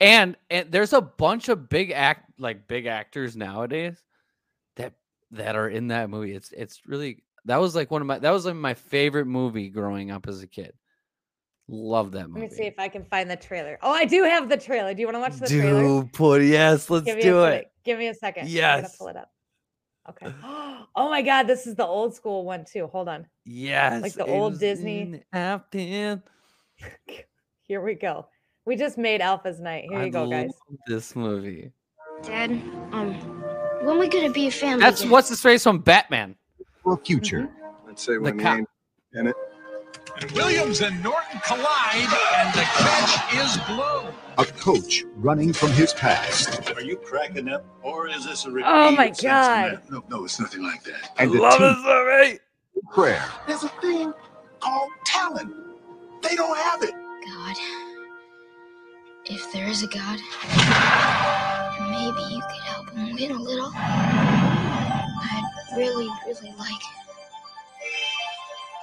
[0.00, 4.00] And and there's a bunch of big act like big actors nowadays
[4.76, 4.92] that
[5.32, 6.32] that are in that movie.
[6.32, 9.68] It's it's really that was like one of my that was like my favorite movie
[9.68, 10.72] growing up as a kid.
[11.66, 12.42] Love that movie.
[12.42, 13.78] let me see if I can find the trailer.
[13.82, 14.94] Oh, I do have the trailer.
[14.94, 15.82] Do you want to watch the trailer?
[15.82, 17.50] Dude, put yes, let's do it.
[17.52, 17.64] second.
[17.84, 18.42] Give me a second.
[18.42, 18.96] I'm gonna Yes.
[18.96, 19.28] pull it up.
[20.10, 20.32] Okay.
[20.98, 22.86] Oh my God, this is the old school one too.
[22.86, 23.26] Hold on.
[23.44, 25.22] Yes, Like the old Disney-
[25.74, 26.22] in.
[27.68, 28.26] Here we go.
[28.64, 29.84] We just made Alpha's night.
[29.90, 30.52] Here I you go, guys.
[30.86, 31.70] This movie.
[32.22, 32.50] Dad,
[32.92, 33.12] um,
[33.82, 34.80] when we gonna be a family?
[34.82, 35.10] That's again?
[35.12, 36.34] what's the face from Batman.
[36.82, 37.48] for future.
[37.86, 38.58] Let's say The when cop.
[38.58, 38.68] ain't
[39.14, 39.36] in it.
[40.18, 44.14] And Williams and Norton collide, and the catch is blown.
[44.38, 46.70] A coach running from his past.
[46.74, 48.68] Are you cracking up, or is this a repeat?
[48.68, 49.10] Oh my?
[49.10, 49.82] God.
[49.90, 51.12] No, no, it's nothing like that.
[51.18, 52.38] And a love team this movie.
[52.94, 53.24] prayer.
[53.46, 54.14] There's a thing
[54.60, 55.54] called talent.
[56.22, 56.92] They don't have it.
[56.92, 57.56] God.
[59.26, 60.18] If there is a God,
[61.90, 63.70] maybe you could help him win a little.
[63.74, 65.44] I'd
[65.76, 66.82] really, really like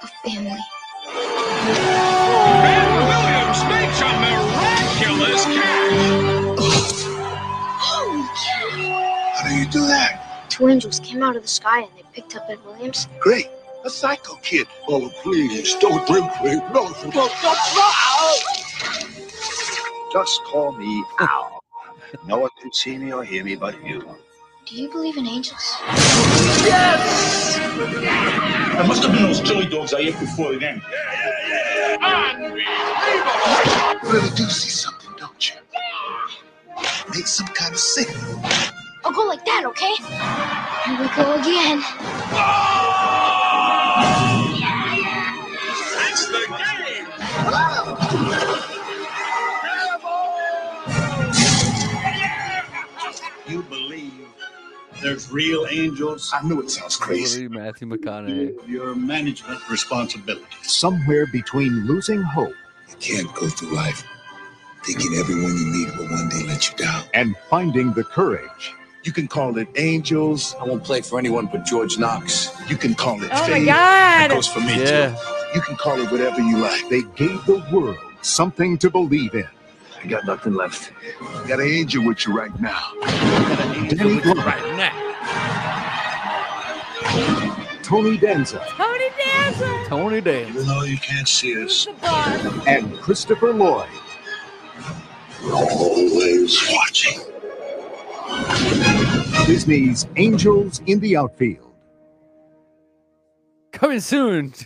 [0.02, 0.60] a family.
[1.06, 7.04] Ben Williams makes a miraculous catch.
[7.78, 9.34] Holy cow!
[9.34, 10.46] How do you do that?
[10.48, 13.08] Two angels came out of the sky and they picked up Ed Williams.
[13.20, 13.50] Great.
[13.84, 14.66] A psycho kid.
[14.88, 16.56] Oh, please, don't drink me.
[16.72, 17.28] No, no, no, no.
[20.10, 21.60] Just call me Al.
[22.26, 24.16] No one can see me or hear me but you.
[24.66, 25.76] Do you believe in angels?
[26.64, 27.58] Yes!
[27.58, 30.80] That must have been those chili dogs I ate before the game.
[30.90, 30.96] Yeah,
[31.50, 32.30] yeah, yeah.
[32.30, 34.08] Unbelievable.
[34.08, 35.56] You really do see something, don't you?
[35.74, 36.80] Yeah.
[37.14, 38.40] Make some kind of signal.
[39.04, 39.96] I'll go like that, okay?
[40.86, 41.82] Here we go again.
[42.32, 43.04] Oh!
[44.58, 45.44] Yeah, yeah.
[45.98, 47.04] That's the game.
[53.46, 53.83] You believe
[55.04, 56.32] there's real angels?
[56.34, 57.46] I know it sounds crazy.
[57.46, 58.66] Matthew McConaughey.
[58.66, 60.44] Your management responsibility.
[60.62, 62.54] Somewhere between losing hope
[62.88, 64.02] You can't go through life
[64.84, 67.02] thinking everyone you meet will one day let you down.
[67.14, 70.54] and finding the courage You can call it angels.
[70.60, 72.50] I won't play for anyone but George Knox.
[72.70, 73.66] You can call it Oh my fate.
[73.66, 75.14] That goes for me Yeah.
[75.14, 75.16] too.
[75.54, 76.88] You can call it whatever you like.
[76.88, 79.46] they gave the world something to believe in.
[80.04, 80.92] I got nothing left.
[81.18, 82.92] You got an angel with you right now.
[83.88, 85.00] Danny Glover, Right now.
[87.82, 89.84] Tony Danza, Tony Danza.
[89.86, 90.50] Tony Dance.
[90.50, 91.86] Even though you can't see us,
[92.66, 93.88] and Christopher Lloyd.
[95.42, 97.20] we're always watching.
[99.46, 101.73] Disney's Angels in the Outfield.
[103.74, 104.54] Coming soon.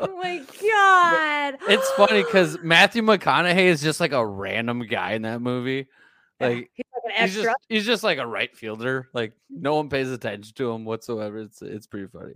[0.00, 1.58] Oh my God.
[1.70, 5.86] it's funny because Matthew McConaughey is just like a random guy in that movie.
[6.40, 9.08] Like He's like an he's just he's just like a right fielder.
[9.14, 11.38] Like no one pays attention to him whatsoever.
[11.38, 12.34] It's it's pretty funny.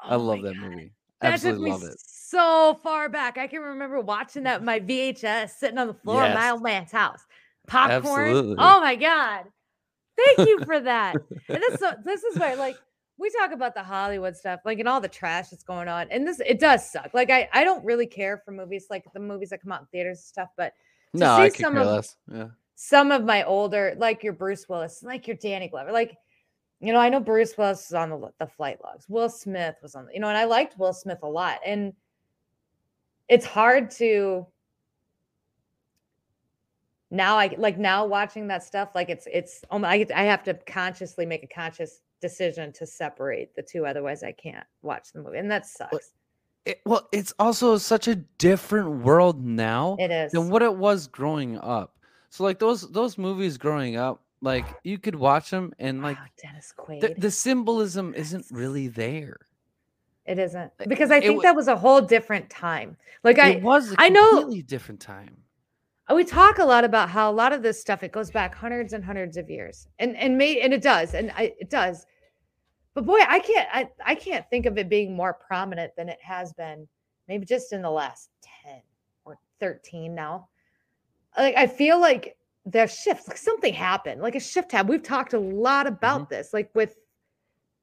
[0.00, 0.62] I Oh love that God.
[0.70, 0.92] movie.
[1.20, 1.96] That took me love it.
[1.98, 3.38] so far back.
[3.38, 6.92] I can remember watching that my VHS sitting on the floor of my old man's
[6.92, 7.20] house.
[7.66, 8.28] Popcorn.
[8.28, 8.56] Absolutely.
[8.58, 9.44] Oh my god!
[10.36, 11.14] Thank you for that.
[11.48, 12.76] and this so this is where like
[13.18, 16.26] we talk about the Hollywood stuff, like and all the trash that's going on, and
[16.26, 17.10] this it does suck.
[17.14, 19.86] Like I I don't really care for movies like the movies that come out in
[19.88, 20.72] theaters and stuff, but
[21.12, 22.16] to No, see I some of- less.
[22.32, 22.48] Yeah.
[22.76, 26.16] some of my older, like your Bruce Willis, like your Danny Glover, like
[26.80, 29.06] you know, I know Bruce Willis was on the the flight logs.
[29.08, 31.58] Will Smith was on, the, you know, and I liked Will Smith a lot.
[31.66, 31.92] And
[33.28, 34.46] it's hard to
[37.10, 40.54] now I like now watching that stuff like it's it's um, I I have to
[40.54, 45.38] consciously make a conscious decision to separate the two otherwise I can't watch the movie
[45.38, 46.12] and that sucks.
[46.64, 50.32] It, well, it's also such a different world now It is.
[50.32, 51.96] than what it was growing up.
[52.30, 56.24] So like those those movies growing up, like you could watch them and like Wow,
[56.42, 57.00] Dennis Quaid.
[57.00, 59.38] the, the symbolism isn't really there.
[60.26, 62.96] it isn't because I think wa- that was a whole different time.
[63.24, 65.38] Like I it was I know- completely different time.
[66.08, 68.54] Uh, we talk a lot about how a lot of this stuff it goes back
[68.54, 72.06] hundreds and hundreds of years and and may and it does and I, it does.
[72.94, 76.18] But boy i can't I, I can't think of it being more prominent than it
[76.22, 76.88] has been
[77.28, 78.30] maybe just in the last
[78.64, 78.80] 10
[79.24, 80.48] or 13 now.
[81.36, 85.32] Like i feel like there's shifts like something happened like a shift happened we've talked
[85.32, 86.96] a lot about this like with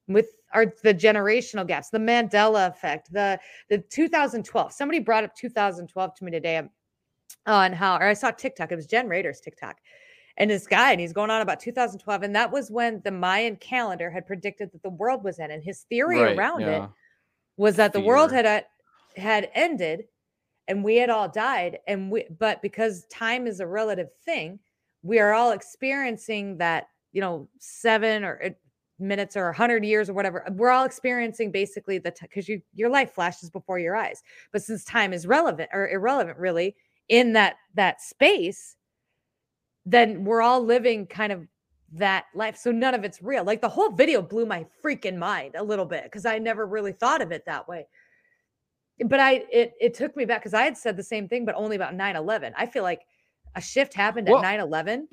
[0.08, 6.16] with our the generational gaps the mandela effect the the 2012 somebody brought up 2012
[6.16, 6.70] to me today um,
[7.46, 8.72] on how, or I saw TikTok.
[8.72, 9.78] It was Jen Rader's TikTok,
[10.38, 13.56] and this guy, and he's going on about 2012, and that was when the Mayan
[13.56, 16.90] calendar had predicted that the world was in, and his theory Right, around it
[17.58, 18.62] was that the world had uh,
[19.16, 20.06] had ended,
[20.68, 24.60] and we had all died, and we, but because time is a relative thing,
[25.04, 28.50] we are all experiencing that, you know, seven or uh,
[28.98, 33.12] minutes or 100 years or whatever we're all experiencing basically the because you your life
[33.12, 36.74] flashes before your eyes but since time is relevant or irrelevant really
[37.10, 38.76] in that that space
[39.86, 41.48] then we're all living kind of
[41.94, 45.56] that life so none of it's real like the whole video blew my freaking mind
[45.56, 47.86] a little bit because i never really thought of it that way
[49.06, 51.56] but i it, it took me back because i had said the same thing but
[51.56, 53.02] only about 9-11 i feel like
[53.56, 55.08] a shift happened at 9-11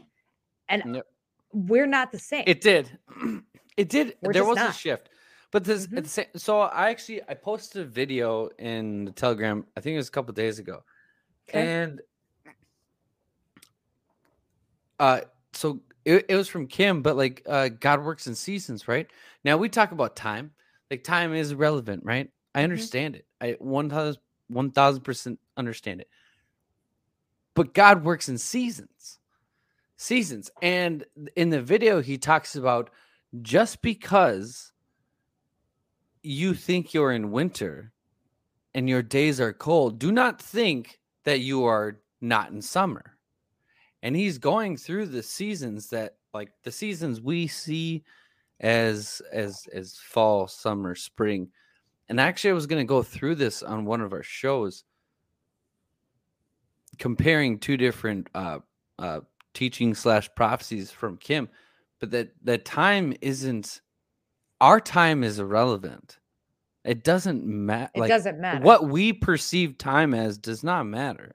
[0.69, 1.07] and Yep.
[1.53, 2.99] we're not the same It did.
[3.77, 4.17] It did.
[4.21, 5.09] We're there was a shift.
[5.51, 5.97] But this Mhm.
[5.99, 9.95] at the same, so I actually I posted a video in the Telegram, I think
[9.95, 10.83] it was a couple days ago.
[11.49, 11.67] Okay.
[11.67, 12.01] And
[14.99, 15.21] uh
[15.53, 19.11] so it, it was from Kim, but like uh God works in seasons, right?
[19.45, 20.53] Now we talk about time.
[20.91, 22.31] Like time is relevant, right?
[22.55, 23.27] I understand it.
[23.41, 26.09] I one thousand one thousand percent understand it.
[27.55, 29.19] But God works in seasons.
[29.97, 30.51] Seasons.
[30.61, 31.05] And
[31.37, 32.91] in the video, he talks about
[33.41, 34.73] just because
[36.23, 37.93] you think you're in winter
[38.75, 43.17] and your days are cold, do not think that you are not in summer.
[44.03, 48.05] And he's going through the seasons that like the seasons we see
[48.61, 51.49] as as as fall, summer, spring.
[52.09, 54.85] And actually I was going to go through this on one of our shows
[56.99, 58.59] comparing two different uh
[58.99, 59.21] uh
[59.55, 61.49] teaching slash prophecies from Kim,
[62.01, 63.81] but that that time isn't
[64.61, 66.19] our time is irrelevant.
[66.85, 67.91] It doesn't matter.
[67.95, 68.65] It doesn't matter.
[68.65, 71.35] What we perceive time as does not matter.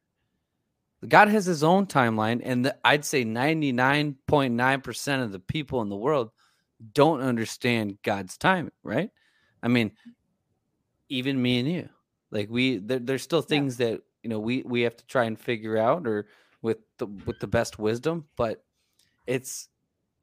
[1.07, 5.95] God has his own timeline, and the, I'd say 99.9% of the people in the
[5.95, 6.31] world
[6.93, 9.11] don't understand God's timing, right?
[9.61, 9.91] I mean,
[11.07, 11.89] even me and you,
[12.31, 15.39] like we, there, there's still things that you know we we have to try and
[15.39, 16.27] figure out, or
[16.61, 18.25] with the with the best wisdom.
[18.35, 18.63] But
[19.25, 19.69] it's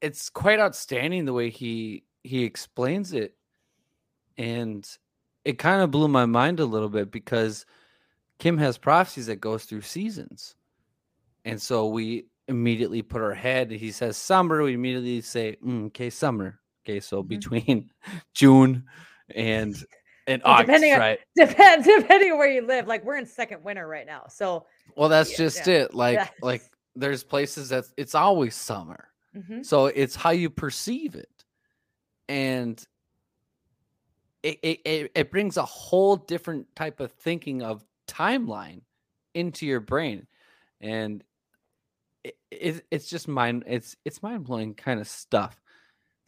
[0.01, 3.37] it's quite outstanding the way he he explains it,
[4.37, 4.87] and
[5.45, 7.67] it kind of blew my mind a little bit because
[8.39, 10.55] Kim has prophecies that goes through seasons,
[11.45, 13.71] and so we immediately put our head.
[13.71, 16.61] He says summer, we immediately say, "Mm, okay, summer.
[16.85, 17.29] Okay, so Mhm.
[17.29, 17.91] between
[18.35, 18.85] June
[19.35, 19.75] and
[20.27, 21.21] and Well, August, depending on- right?
[21.37, 22.87] Depends depending on where you live.
[22.87, 24.25] Like we're in second winter right now.
[24.29, 25.95] So Well, that's Yeah, just yeah, it.
[25.95, 26.63] Like like
[26.97, 29.09] there's places that it's always summer.
[29.37, 29.65] mhm.
[29.65, 31.45] So it's how you perceive it.
[32.29, 32.83] And
[34.45, 38.83] it, it, it, brings a whole different type of thinking of timeline
[39.35, 40.27] into your brain.
[40.81, 41.25] And
[42.23, 45.61] it, it, it's just mind it's it's mind blowing kind of stuff.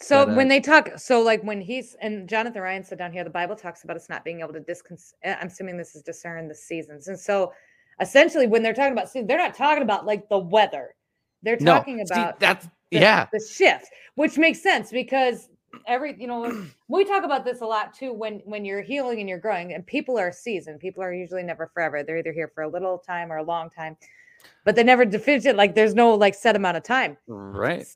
[0.00, 3.12] So But, uh, when they talk, so like when he's and Jonathan Ryan said down
[3.12, 4.98] here, the Bible talks about us not being able to discon.
[5.24, 7.52] I'm assuming this is discern the seasons, and so
[8.00, 10.94] essentially when they're talking about seasons, they're not talking about like the weather.
[11.42, 13.26] They're No, talking see, about that's the, yeah.
[13.32, 15.48] the shift, which makes sense because
[15.86, 19.28] every you know we talk about this a lot too when when you're healing and
[19.28, 20.80] you're growing, and people are seasoned.
[20.80, 22.02] People are usually never forever.
[22.02, 23.96] They're either here for a little time or a long time,
[24.64, 25.56] but they never definitive.
[25.56, 27.16] Like there's no like set amount of time.
[27.26, 27.86] Right.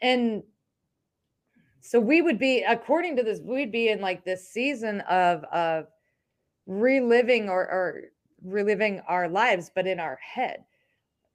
[0.00, 0.42] and
[1.80, 5.86] so we would be according to this we'd be in like this season of of
[6.66, 8.02] reliving or or
[8.42, 10.64] reliving our lives but in our head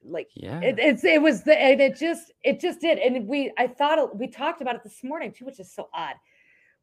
[0.03, 0.61] like Yeah.
[0.61, 4.17] it, it's it was the and it just it just did and we i thought
[4.17, 6.15] we talked about it this morning too which is so odd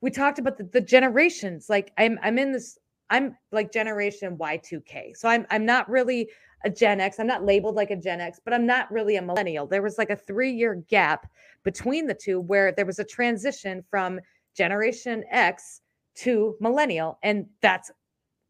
[0.01, 2.79] we talked about the, the generations like i'm i'm in this
[3.11, 6.29] i'm like generation y2k so i'm i'm not really
[6.65, 7.21] a Gen X.
[7.21, 9.67] I'm not labeled like a Gen X, but I'm not really a millennial.
[9.67, 11.31] There was like a three year gap
[11.63, 14.19] between the two where there was a transition from
[14.57, 15.83] Generation X
[16.17, 17.19] to millennial.
[17.23, 17.91] And that's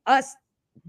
[0.06, 0.34] us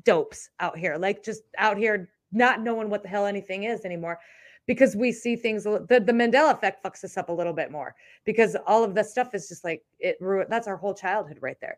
[0.03, 4.19] dopes out here, like just out here not knowing what the hell anything is anymore
[4.67, 7.95] because we see things the, the Mandela effect fucks us up a little bit more
[8.25, 11.57] because all of that stuff is just like it ruined that's our whole childhood right
[11.61, 11.77] there.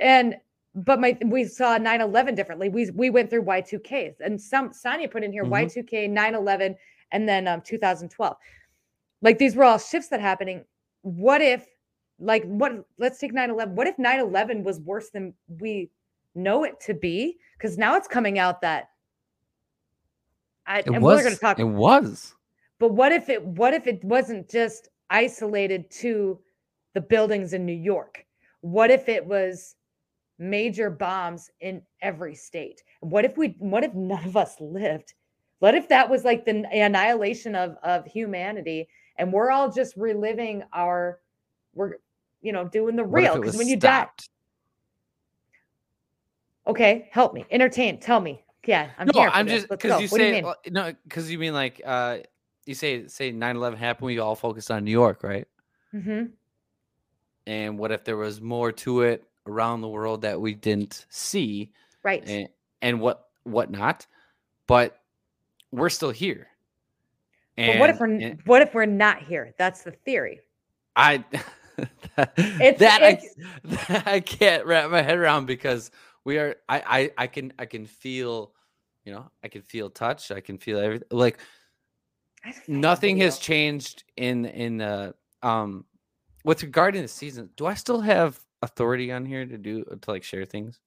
[0.00, 0.36] And
[0.74, 2.68] but my we saw 9-11 differently.
[2.68, 5.50] We we went through Y2K and some Sonia put in here Mhm.
[5.50, 6.74] Y2K, 9-11,
[7.12, 8.36] and then um 2012.
[9.20, 10.64] Like these were all shifts that happening.
[11.02, 11.66] What if
[12.18, 13.70] like what let's take 9-11.
[13.70, 15.90] What if 9-11 was worse than we
[16.34, 17.36] know it to be?
[17.56, 18.88] Because now it's coming out that
[20.66, 21.16] I, It and was.
[21.18, 22.34] we're going to talk It was.
[22.78, 26.38] but what if it what if it wasn't just isolated to
[26.94, 28.24] the buildings in New York?
[28.60, 29.76] What if it was
[30.38, 32.82] major bombs in every state?
[33.00, 35.14] What if we what if none of us lived?
[35.58, 40.62] What if that was like the annihilation of of humanity and we're all just reliving
[40.72, 41.20] our
[41.74, 41.94] we're
[42.40, 44.06] you know doing the real because when you die
[46.66, 50.36] okay help me entertain tell me yeah i'm no, I'm just because you what say
[50.38, 52.18] you well, no, because you mean like uh,
[52.66, 55.48] you say say 9/11 happened, we all focused on New York, right?
[55.90, 56.24] hmm
[57.46, 61.72] And what if there was more to it around the world that we didn't see,
[62.04, 62.48] right and
[62.80, 64.06] and what not?
[64.68, 65.00] But
[65.72, 66.46] we're still here.
[67.56, 70.40] but what if we're and what if we're not here that's the theory
[70.96, 71.24] I
[72.16, 73.34] that, It's- that I, it's-
[73.88, 75.90] that I can't wrap my head around because
[76.24, 78.52] we are I, I I can I can feel
[79.04, 81.38] you know I can feel touch I can feel everything like
[82.44, 85.84] I just find that nothing has changed in in uh um
[86.44, 90.10] with regard to the season do I still have authority on here to do to
[90.10, 90.80] like share things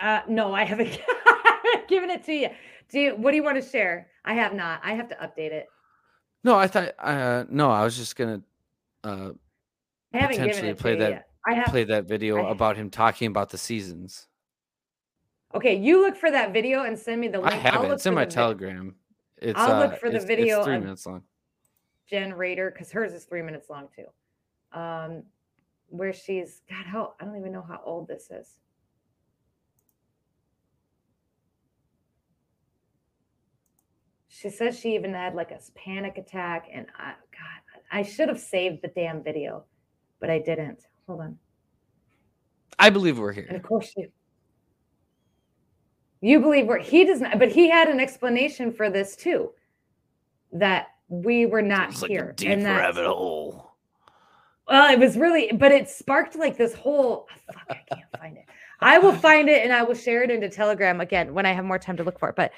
[0.00, 0.98] Uh, no, I haven't
[1.88, 2.48] given it to you.
[2.88, 4.08] Do you, what do you want to share?
[4.24, 4.80] I have not.
[4.82, 5.68] I have to update it.
[6.44, 8.40] no I thought uh no I was just gonna
[9.04, 9.30] uh
[10.14, 11.28] I haven't given it to play that- yet.
[11.46, 11.66] I have.
[11.66, 14.28] play that video I- about him talking about the seasons
[15.54, 17.62] Okay, you look for that video and send me the I link.
[17.62, 18.94] have I'll it it's in my telegram
[19.38, 21.22] it's I'll look uh, for the it's- video it's three minutes long
[22.08, 24.78] generator because hers is three minutes long too.
[24.78, 25.22] Um,
[25.88, 28.58] where she's God, how I don't even know how old this is.
[34.28, 38.40] She says she even had like a panic attack, and I, God, I should have
[38.40, 39.64] saved the damn video,
[40.20, 40.86] but I didn't.
[41.06, 41.38] Hold on.
[42.78, 44.08] I believe we're here And of course you
[46.20, 49.50] you believe we're he does not, but he had an explanation for this too.
[50.52, 52.30] That we were not It's like here.
[52.30, 53.72] a deep and that, rabbit hole.
[54.68, 58.36] well, it was really, but it sparked like this whole oh, fuck, I can't find
[58.36, 58.44] it.
[58.80, 61.64] I will find it and I will share it into Telegram again when I have
[61.64, 62.36] more time to look for it.
[62.36, 62.52] But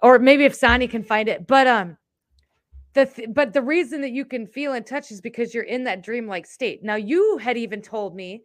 [0.00, 1.46] or maybe if Sani can find it.
[1.46, 1.98] But um
[2.98, 5.84] the th- but the reason that you can feel in touch is because you're in
[5.84, 6.82] that dreamlike state.
[6.82, 8.42] Now you had even told me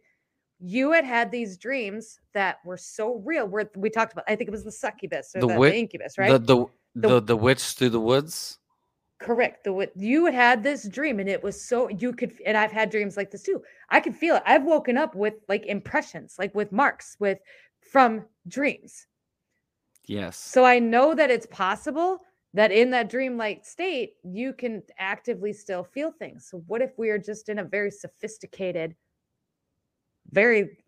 [0.60, 3.48] you had had these dreams that were so real.
[3.48, 5.78] Where we talked about, I think it was the succubus or The the, wi- the
[5.78, 6.30] incubus, right?
[6.30, 8.58] The, the The- the the witch through the woods.
[9.20, 9.64] Correct.
[9.64, 12.90] The you had had this dream, and it was so you could, and I've had
[12.90, 13.62] dreams like this too.
[13.88, 14.42] I could feel it.
[14.46, 17.38] I've woken up with like impressions, like with marks, with
[17.80, 19.06] from dreams.
[20.04, 20.36] Yes.
[20.36, 22.20] So I know that it's possible
[22.54, 26.46] that in that dreamlike state, you can actively still feel things.
[26.48, 28.94] So what if we are just in a very sophisticated,
[30.30, 30.78] very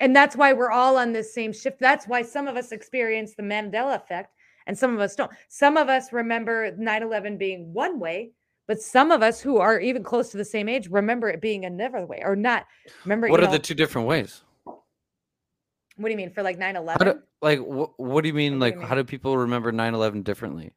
[0.00, 1.80] and that's why we're all on this same shift.
[1.80, 4.32] That's why some of us experience the Mandela effect
[4.68, 5.30] and some of us don't.
[5.48, 8.30] Some of us remember 9/11 being one way,
[8.68, 11.64] but some of us who are even close to the same age remember it being
[11.64, 12.66] another way or not.
[13.04, 14.44] Remember What are know, the two different ways?
[15.98, 17.22] What do you mean for like 9/11?
[17.42, 18.86] Like what, what do you mean What do you like mean?
[18.88, 20.72] how do people remember 9/11 differently?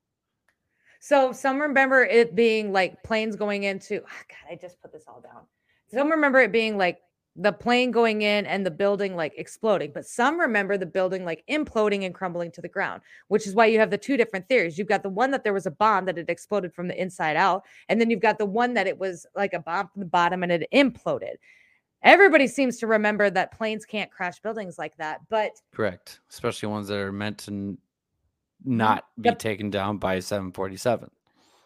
[0.99, 4.01] So some remember it being like planes going into.
[4.05, 5.43] ah, God, I just put this all down.
[5.91, 6.99] Some remember it being like
[7.35, 11.43] the plane going in and the building like exploding, but some remember the building like
[11.49, 14.77] imploding and crumbling to the ground, which is why you have the two different theories.
[14.77, 17.37] You've got the one that there was a bomb that had exploded from the inside
[17.37, 20.07] out, and then you've got the one that it was like a bomb from the
[20.07, 21.35] bottom and it imploded.
[22.03, 26.19] Everybody seems to remember that planes can't crash buildings like that, but Correct.
[26.29, 27.73] Especially ones that are meant to mm-hmm.
[28.63, 29.39] not be Yep.
[29.39, 31.09] taken down by a 747.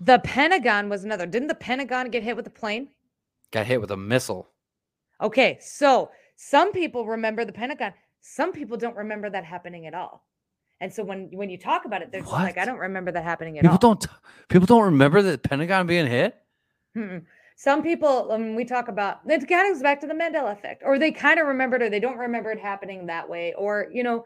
[0.01, 1.25] the Pentagon was another.
[1.25, 2.89] Didn't the Pentagon get hit with a plane?
[3.51, 4.49] Got hit with a missile.
[5.21, 7.93] Okay, so some people remember the Pentagon.
[8.19, 10.25] Some people don't remember that happening at all.
[10.81, 13.23] And so when when you talk about it, they're just like, I don't remember that
[13.23, 13.95] happening at People all.
[13.95, 14.07] don't
[14.49, 16.35] people don't remember the Pentagon being hit?
[16.97, 17.23] Mm-mm.
[17.55, 20.83] Some people, when we talk about it, kind of goes back to the Mandela effect,
[20.85, 24.03] or they kind of remembered, or they don't remember it happening that way, or you
[24.03, 24.25] know,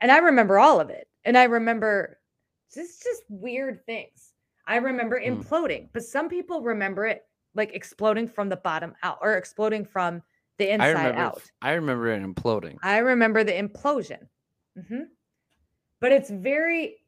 [0.00, 1.08] And I remember all of it.
[1.24, 2.18] And I remember
[2.72, 4.32] just just weird things.
[4.66, 5.40] I remember Hmm.
[5.40, 10.22] imploding, but some people remember it like exploding from the bottom out or exploding from
[10.58, 11.20] the I inside remember.
[11.20, 11.42] out.
[11.62, 12.76] I remember it imploding.
[12.82, 14.28] I remember the implosion.
[14.88, 15.02] hmm
[16.00, 16.99] But it's very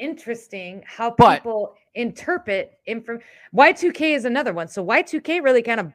[0.00, 3.20] interesting how But- people interpret inform.
[3.54, 4.68] Y2K is another one.
[4.68, 5.92] So Y2K really kind of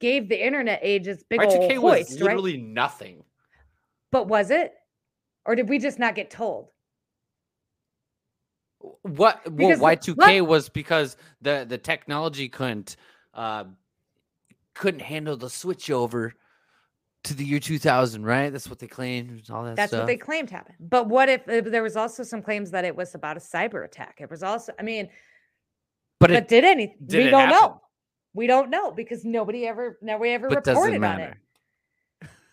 [0.00, 2.20] gave the internet age its big old Y2K was hoist, right?
[2.22, 3.24] literally nothing.
[4.10, 4.74] But was it?
[5.44, 6.68] Or did we just not get told?
[9.02, 12.96] What Because well, the- Y2K was because the the technology couldn't
[13.34, 13.64] uh,
[14.74, 16.34] couldn't handle the switch over
[17.26, 18.50] to the year 2000, right?
[18.50, 19.42] That's what they claimed.
[19.50, 20.00] All that That's stuff.
[20.00, 20.76] what they claimed happened.
[20.80, 23.84] But what if uh, there was also some claims that it was about a cyber
[23.84, 24.18] attack?
[24.20, 25.08] It was also, I mean,
[26.18, 26.96] but but, it did any?
[27.04, 27.58] did we don't happen?
[27.60, 27.80] know.
[28.34, 31.34] We don't know because nobody ever, nobody ever but reported on it.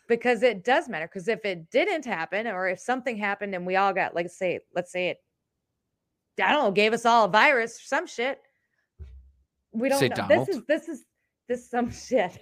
[0.08, 3.76] because it does matter because if it didn't happen or if something happened and we
[3.76, 5.18] all got like say let's say it
[6.44, 8.40] i don't know gave us all a virus or some shit
[9.72, 10.48] we don't Say know Donald?
[10.48, 11.06] this is this is
[11.48, 12.38] this is some shit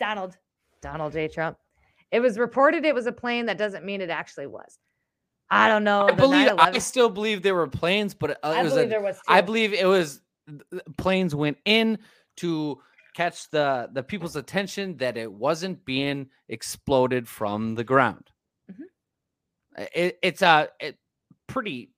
[0.00, 0.36] donald
[0.82, 1.56] donald j trump
[2.10, 4.78] it was reported it was a plane that doesn't mean it actually was
[5.50, 6.48] i don't know I believe.
[6.58, 8.72] I 9/11 still believe there were planes, but uh, I it was.
[8.72, 10.20] believe a- there was I believe it was
[10.96, 11.98] planes went in
[12.38, 12.80] to
[13.14, 18.30] catch the the people's attention that it wasn't being exploded from the ground.
[18.70, 18.84] Mhm.
[19.76, 20.96] Uh, It, it's a it
[21.46, 21.90] pretty.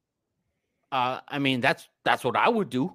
[0.91, 2.93] Uh, I mean that's that's what I would do.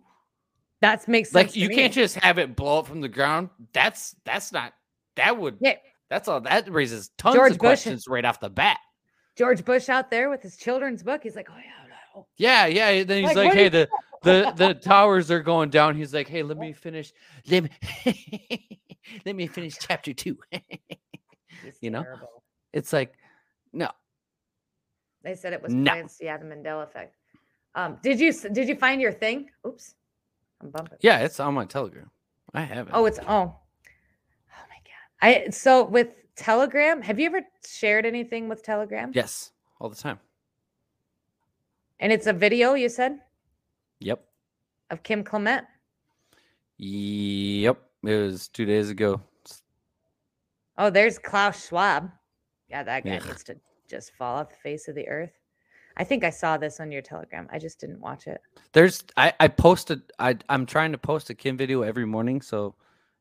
[0.82, 1.76] that makes sense Like you me.
[1.76, 3.50] can't just have it blow up from the ground.
[3.74, 4.74] That's that's not
[5.20, 5.76] that would yeah
[6.10, 8.80] that's all that raises tons George of Bush- questions right off the bat.
[9.38, 11.64] george bush out there with his children's book he's like oh yeah
[12.16, 12.28] no.
[12.38, 13.04] Yeah, yeah.
[13.04, 13.88] Then he's Like, like, "Hey, the
[14.24, 17.14] the the towers are going down." He's like, "Hey, let me finish.
[17.48, 17.70] Let me
[19.26, 20.38] let me finish chapter two.
[21.82, 22.04] You know?
[22.04, 22.44] terrible.
[22.74, 23.14] it's like,
[23.74, 23.90] no,
[25.24, 26.02] They said it was No.
[26.02, 27.16] to see the Mandela effect.
[27.76, 29.50] Um, did you s- did you find your thing?
[29.66, 29.94] Oops,
[30.62, 30.98] I'm bumping.
[31.02, 32.10] yeah, it's on my Telegram.
[32.54, 32.94] I have it.
[32.94, 33.56] Oh, it's oh.
[35.22, 37.02] I so with Telegram.
[37.02, 39.12] Have you ever shared anything with Telegram?
[39.14, 40.20] yes, all the time.
[42.00, 43.20] And it's a video you said
[44.00, 44.24] Yep,
[44.90, 45.66] of Kim Clement.
[46.78, 47.78] yep.
[48.04, 49.22] It was two days ago.
[50.78, 52.10] Oh, there's Klaus Schwab.
[52.70, 53.26] Yeah, that guy Ugh.
[53.26, 53.58] needs to
[53.90, 55.34] just fall off the face of the earth.
[55.98, 57.50] I think I saw this on your Telegram.
[57.52, 58.40] I just didn't watch it.
[58.72, 62.76] There's I I posted I I'm trying to post a Kim video every morning, so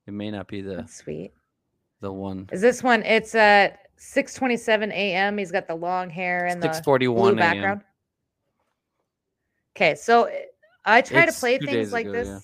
[0.06, 1.32] it may not be the That's sweet.
[2.00, 2.48] The one.
[2.52, 3.02] Is this one?
[3.02, 5.38] It's at 6:27 a.m.
[5.38, 7.82] He's got the long hair and the blue background.
[9.76, 10.28] Okay, so
[10.84, 12.38] I try to play things like ago, this yeah.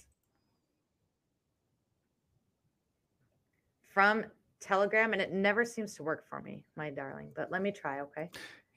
[3.89, 4.25] from
[4.61, 7.29] Telegram, and it never seems to work for me, my darling.
[7.35, 8.31] But let me try, okay?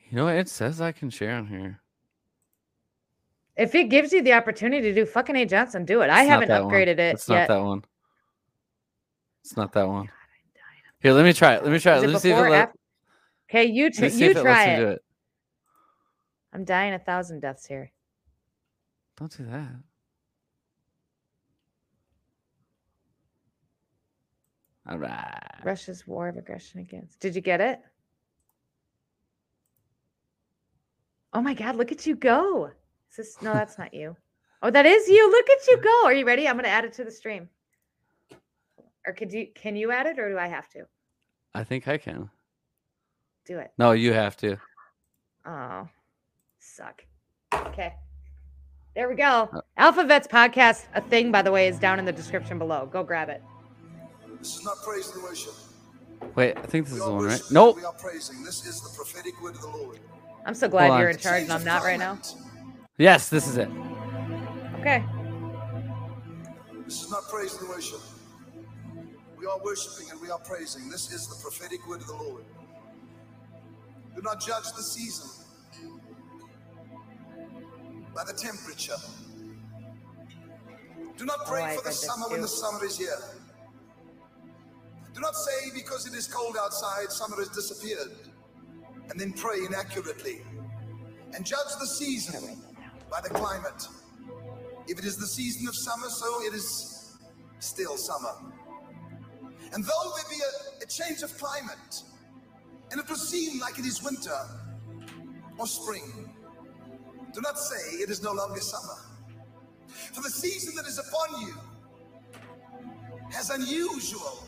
[0.09, 0.27] You know?
[0.27, 1.79] It says I can share on here.
[3.55, 6.09] If it gives you the opportunity to do fucking A Johnson, do it.
[6.09, 6.73] I It's not haven't that one.
[6.73, 7.47] upgraded it It's yet.
[7.49, 7.83] not that one.
[9.43, 10.09] It's not that one.
[10.99, 11.63] Here, let me try it.
[11.63, 11.97] Let me try it.
[11.97, 12.49] Is Let me see if it before?
[12.49, 12.75] let, af-
[13.49, 14.79] Okay, you tr- you try it.
[14.79, 15.01] it.
[16.53, 17.91] I'm dying a thousand deaths here.
[19.17, 19.69] Don't do that.
[24.89, 25.61] All right.
[25.63, 27.19] Russia's war of aggression against.
[27.19, 27.79] Did you get it?
[31.33, 32.71] Oh my God, look at you go.
[33.11, 34.15] Is this no, that's not you.
[34.63, 35.29] Oh, that is you.
[35.29, 36.05] Look at you go.
[36.05, 36.47] Are you ready?
[36.47, 37.49] I'm gonna add it to the stream.
[39.07, 40.83] Or could you can you add it or do I have to?
[41.55, 42.29] I think I can.
[43.45, 43.71] Do it.
[43.77, 44.57] No, you have to.
[45.45, 45.87] Oh,
[46.59, 47.05] suck.
[47.53, 47.93] Okay.
[48.93, 49.49] There we go.
[49.53, 52.85] Uh Alphabets podcast, a thing, by the way, is down in the description below.
[52.91, 53.41] Go grab it.
[54.39, 55.53] This is not praise and worship.
[56.35, 57.31] Wait, I think this We is the one, right?
[57.31, 57.75] worshiping, Nope.
[57.77, 58.43] We are praising.
[58.43, 59.99] This is the prophetic word of the Lord.
[60.45, 61.15] I'm so glad Hold you're on.
[61.15, 62.19] in charge and I'm not right now.
[62.97, 63.69] Yes, this is it.
[64.79, 65.03] Okay.
[66.85, 67.99] This is not praise and worship.
[69.37, 70.89] We are worshiping and we are praising.
[70.89, 72.43] This is the prophetic word of the Lord.
[74.15, 75.29] Do not judge the season
[78.15, 78.97] by the temperature.
[81.17, 83.19] Do not Oh, pray I for the summer when the summer is here.
[85.13, 88.11] Do not say because it is cold outside, summer has disappeared,
[89.09, 90.41] and then pray inaccurately.
[91.33, 92.61] And judge the season
[93.11, 93.87] by the climate.
[94.87, 97.17] If it is the season of summer, so it is
[97.59, 98.33] still summer.
[99.73, 100.41] And though there be
[100.81, 102.03] a, a change of climate,
[102.91, 104.37] and it will seem like it is winter
[105.57, 106.29] or spring,
[107.33, 109.01] do not say it is no longer summer.
[109.87, 111.53] For the season that is upon you
[113.31, 114.43] has unusual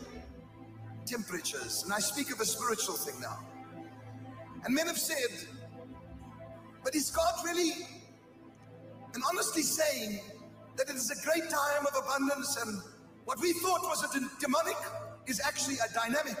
[1.06, 1.82] temperatures.
[1.84, 3.38] And I speak of a spiritual thing now.
[4.64, 5.48] And men have said,
[6.82, 7.72] but is God really
[9.14, 10.20] and honestly saying
[10.76, 12.80] that it is a great time of abundance and
[13.24, 14.76] what we thought was a demonic
[15.30, 16.36] is actually a dynamic?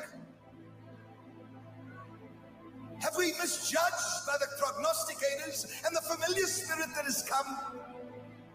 [3.00, 7.56] Have we misjudged by the prognosticators and the familiar spirit that has come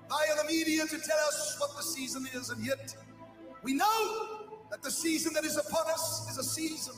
[0.07, 2.49] via the media to tell us what the season is?
[2.51, 2.95] And yet,
[3.63, 6.95] we know that the season that is upon us is a season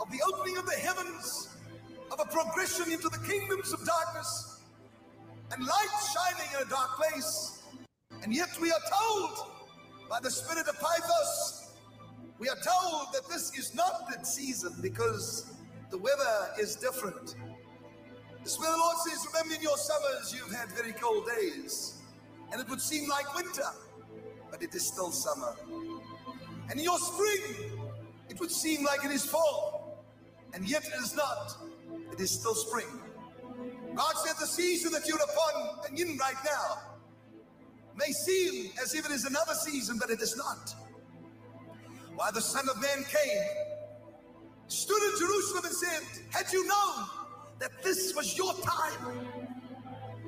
[0.00, 1.48] of the opening of the heavens,
[2.10, 4.60] of a progression into the kingdoms of darkness,
[5.50, 7.62] and light shining in a dark place.
[8.22, 9.48] And yet, we are told
[10.08, 11.61] by the spirit of Pythos,
[12.42, 15.52] we are told that this is not that season because
[15.92, 17.36] the weather is different.
[18.44, 22.02] Is where the Lord says, Remember in your summers you've had very cold days,
[22.50, 23.70] and it would seem like winter,
[24.50, 25.54] but it is still summer.
[26.68, 27.78] And in your spring,
[28.28, 30.04] it would seem like it is fall,
[30.52, 31.56] and yet it is not.
[32.12, 32.88] It is still spring.
[33.94, 36.96] God said the season that you're upon and in right now
[37.94, 40.74] may seem as if it is another season, but it is not.
[42.14, 43.42] Why the Son of Man came,
[44.68, 47.06] stood in Jerusalem and said, Had you known
[47.58, 49.16] that this was your time,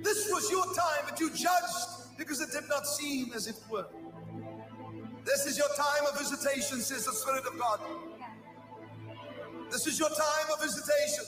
[0.03, 3.87] this was your time, but you judged because it did not seem as it were.
[5.25, 7.81] This is your time of visitation, says the Spirit of God.
[9.71, 11.25] This is your time of visitation.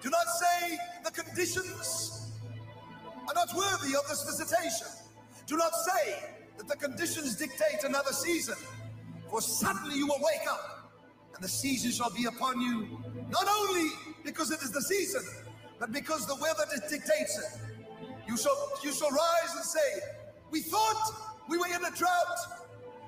[0.00, 2.32] Do not say the conditions
[3.28, 4.86] are not worthy of this visitation.
[5.46, 6.14] Do not say
[6.58, 8.56] that the conditions dictate another season,
[9.30, 10.90] for suddenly you will wake up
[11.34, 12.98] and the season shall be upon you,
[13.30, 13.90] not only
[14.24, 15.22] because it is the season,
[15.78, 17.60] but because the weather dictates it.
[18.26, 20.00] You shall you shall rise and say,
[20.50, 21.14] We thought
[21.48, 22.38] we were in a drought.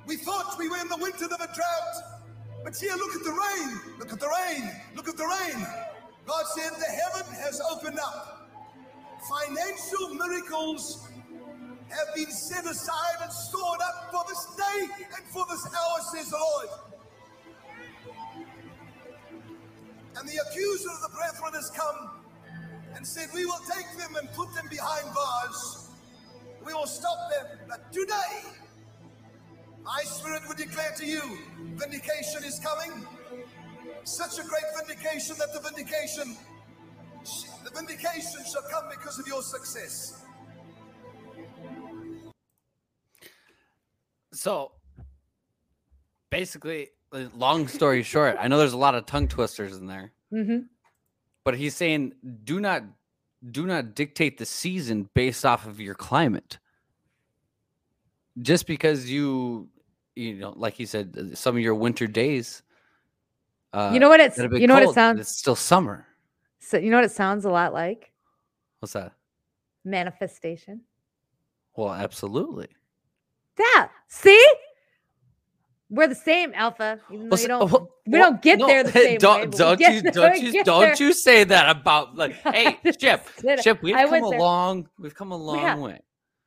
[0.06, 2.20] We thought we were in the winter of a drought.
[2.64, 3.80] But here, look at the rain.
[3.98, 4.70] Look at the rain.
[4.94, 5.66] Look at the rain.
[6.26, 8.48] God said the heaven has opened up.
[9.28, 11.08] Financial miracles
[11.90, 16.30] have been set aside and stored up for this day and for this hour, says
[16.30, 16.68] the Lord.
[20.16, 22.10] And the accuser of the brethren has come
[22.94, 25.90] and said, We will take them and put them behind bars.
[26.64, 27.58] We will stop them.
[27.68, 28.44] But today,
[29.84, 31.22] my spirit would declare to you
[31.74, 33.06] vindication is coming.
[34.04, 36.36] Such a great vindication that the vindication,
[37.64, 40.24] the vindication shall come because of your success.
[44.40, 44.72] So
[46.30, 46.88] basically,
[47.36, 50.60] long story short, I know there's a lot of tongue twisters in there, Mm-hmm.
[51.44, 52.14] but he's saying
[52.44, 52.84] do not
[53.50, 56.58] do not dictate the season based off of your climate.
[58.40, 59.68] Just because you
[60.16, 62.62] you know, like he said, uh, some of your winter days.
[63.74, 65.54] Uh, you know what it's that have been you know what it sounds It's still
[65.54, 66.06] summer.
[66.60, 68.10] so you know what it sounds a lot like?
[68.78, 69.12] What's that?
[69.84, 70.80] Manifestation.
[71.76, 72.68] Well, absolutely.
[73.60, 73.88] Yeah.
[74.08, 74.44] See?
[75.92, 77.00] We're the same, Alpha.
[77.12, 79.46] Even though Well, you don't well- we don't get no, there the same don't, way.
[79.58, 80.94] Don't you there- don't you don't there.
[81.06, 83.26] you say that about like hey Chip
[83.62, 84.38] Chip we've I come a there.
[84.38, 85.78] long we've come a long have.
[85.80, 86.00] way.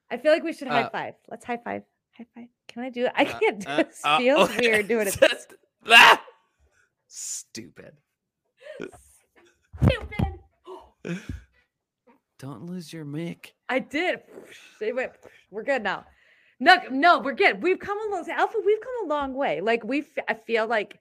[0.10, 1.14] I feel like we should high Uh, five.
[1.30, 1.84] Let's high five.
[2.18, 2.48] High five.
[2.70, 3.12] Can I do it?
[3.16, 3.88] I Uh, can't do uh, it.
[4.04, 4.60] Uh, feels okay.
[4.72, 5.18] weird doing it.
[5.90, 6.22] Ah!
[7.08, 7.94] Stupid.
[8.80, 10.40] Stupid.
[12.40, 13.54] Don't lose your mic.
[13.70, 14.20] I did.
[14.80, 15.12] They went.
[15.52, 16.06] We're good now.
[16.60, 17.62] No, no, we're good.
[17.62, 18.58] We've come a long Alpha.
[18.66, 19.60] We've come a long way.
[19.62, 21.00] Like we, I feel like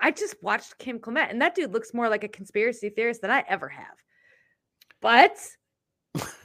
[0.00, 3.30] I just watched Kim Clement, and that dude looks more like a conspiracy theorist than
[3.30, 3.96] I ever have.
[5.00, 5.36] But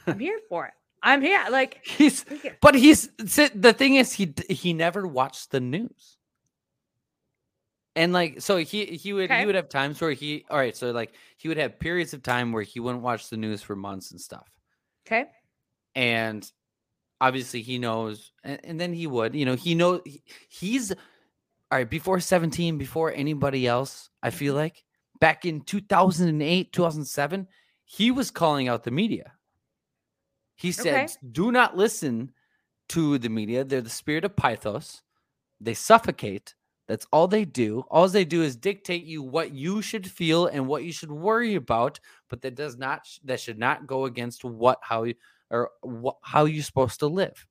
[0.06, 0.72] I'm here for it.
[1.02, 1.40] I'm here.
[1.50, 6.16] Like He's get- but he's the thing is he he never watched the news.
[7.96, 9.40] And like so he he would Okay.
[9.40, 12.22] he would have times where he all right so like he would have periods of
[12.22, 14.48] time where he wouldn't watch the news for months and stuff.
[15.06, 15.26] okay.
[15.94, 16.50] and
[17.22, 20.90] obviously he knows and, and then he would you know he know he- he's
[21.70, 24.82] all right before 17 before anybody else i feel like
[25.20, 27.46] back in 2008 2007
[27.84, 29.32] he was calling out the media.
[30.56, 31.06] He said Okay.
[31.32, 32.32] do not listen
[32.90, 33.64] to the media.
[33.64, 35.02] They're the spirit of pythos.
[35.60, 36.54] They suffocate.
[36.88, 37.84] That's all they do.
[37.90, 41.54] All they do is dictate you what you should feel and what you should worry
[41.54, 45.14] about but that does not that should not go against what how you
[45.52, 47.46] or wh- how you're supposed to live.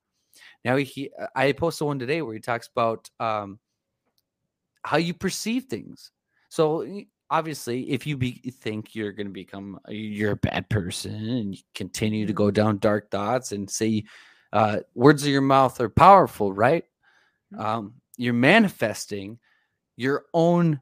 [0.65, 3.59] Now he, I posted one today where he talks about um,
[4.83, 6.11] how you perceive things.
[6.49, 6.85] So
[7.29, 11.61] obviously, if you be, think you're going to become you're a bad person and you
[11.75, 14.03] continue to go down dark thoughts and say
[14.51, 16.83] uh, words of your mouth are powerful, right?
[17.53, 17.63] Mhm.
[17.63, 19.39] Um, you're manifesting
[19.95, 20.81] your own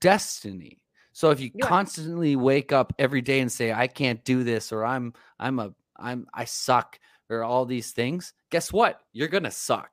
[0.00, 0.80] destiny.
[1.12, 4.72] So if you You constantly wake up every day and say, I can't do this,
[4.72, 9.00] or I'm I'm a I'm I suck, or all these things, guess what?
[9.12, 9.90] You're gonna suck.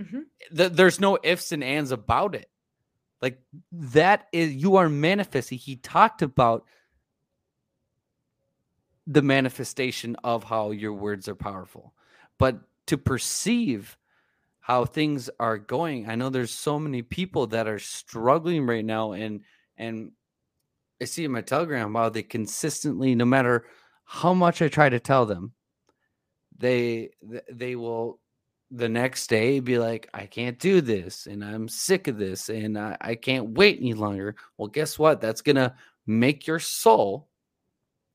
[0.00, 0.24] Mhm.
[0.56, 2.50] Th- there's no ifs and ands about it.
[3.22, 3.40] Like
[3.72, 5.58] that is you are manifesting.
[5.58, 6.64] He talked about
[9.06, 11.94] the manifestation of how your words are powerful.
[12.38, 13.96] But to perceive
[14.60, 19.12] how things are going, I know there's so many people that are struggling right now
[19.12, 19.42] and
[19.76, 20.12] and
[21.00, 23.66] I see in my telegram how they consistently, no matter
[24.04, 25.52] how much I try to tell them,
[26.56, 27.10] they
[27.50, 28.20] they will
[28.70, 32.76] the next day be like, I can't do this and I'm sick of this and
[32.78, 34.34] I, I can't wait any longer.
[34.58, 35.20] Well, guess what?
[35.20, 35.74] That's gonna
[36.06, 37.28] make your soul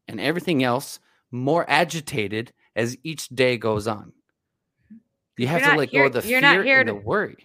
[0.07, 0.99] and everything else
[1.31, 4.11] more agitated as each day goes on.
[5.37, 7.37] You have to let go of the you're fear not here and to- the worry.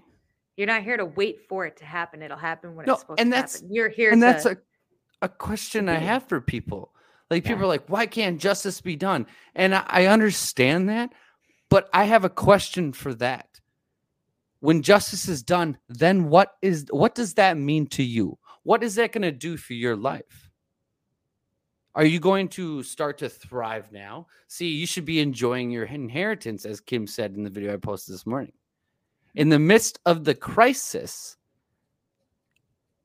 [0.56, 2.22] You're not here to wait for it to happen.
[2.22, 3.74] It'll happen when No, it's supposed and to that's- happen.
[3.74, 4.56] You're here and to that's a,
[5.20, 6.93] a question I have for people.
[7.30, 7.50] Like Yeah.
[7.50, 9.26] people are like, why can't justice be done?
[9.54, 11.12] And I, I understand that,
[11.70, 13.60] but I have a question for that.
[14.60, 18.38] When justice is done, then what is what does that mean to you?
[18.62, 20.50] What is that going to do for your life?
[21.94, 24.26] Are you going to start to thrive now?
[24.48, 28.14] See, you should be enjoying your inheritance, as Kim said in the video I posted
[28.14, 28.52] this morning.
[29.34, 31.36] In the midst of the crisis,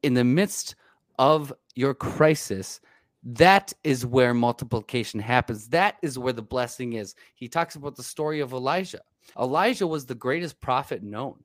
[0.01, 0.75] in the midst
[1.19, 2.79] of your crisis,
[3.23, 5.67] that is where multiplication happens.
[5.69, 7.15] That is where the blessing is.
[7.35, 9.01] He talks about the story of Elijah.
[9.37, 11.43] Elijah was the greatest prophet known.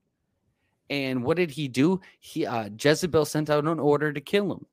[0.90, 2.00] And what did he do?
[2.20, 4.66] He uh, Jezebel sent out an order to kill him.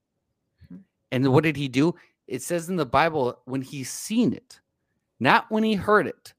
[1.11, 1.95] And what did he do?
[2.27, 4.59] It says in the Bible when he seen it,
[5.19, 6.33] not when he heard it.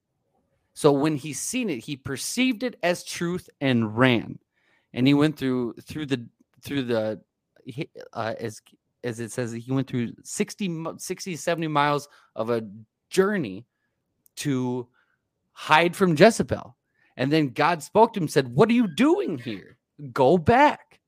[0.74, 4.38] So when he seen it, he perceived it as truth and ran.
[4.94, 6.26] And he went through through the
[6.62, 7.20] through the
[7.64, 8.60] he- uh, as
[9.04, 12.62] as it says he went through 60 60 70 miles of a
[13.10, 13.66] journey
[14.36, 14.88] to
[15.52, 16.76] hide from Jezebel.
[17.16, 19.76] And then God spoke to him and said, "What are you doing here?
[20.12, 21.00] Go back.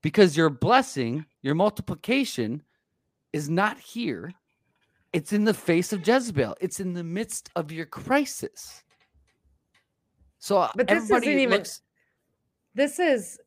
[0.00, 2.62] Because your blessing, your multiplication
[3.32, 4.32] is not here.
[5.12, 6.56] It's in the face of Jezebel.
[6.60, 8.82] It's in the midst of your crisis."
[10.38, 11.82] So But this isn't even- looks
[12.74, 13.38] this is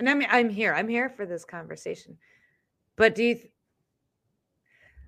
[0.00, 2.16] and i'm i'm here i'm here for this conversation
[2.96, 3.52] but do you th-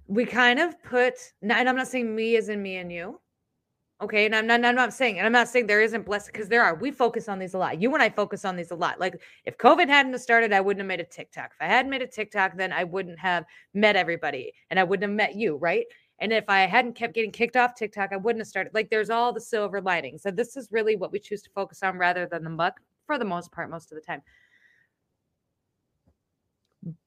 [0.07, 3.18] we kind of put and i'm not saying me as in me and you
[4.01, 6.49] okay and i'm not i'm not saying and i'm not saying there isn't blessing because
[6.49, 8.76] there are we focus on these a lot you and i focus on these a
[8.76, 11.90] lot like if covid hadn't started i wouldn't have made a tiktok if i hadn't
[11.90, 15.57] made a tiktok then i wouldn't have met everybody and i wouldn't have met you
[15.57, 15.86] right
[16.18, 18.74] and if I hadn't kept getting kicked off TikTok, I wouldn't have started.
[18.74, 20.18] Like, there's all the silver lining.
[20.18, 22.78] So this is really what we choose to focus on rather than the muck
[23.09, 24.22] for the most part, most of the time.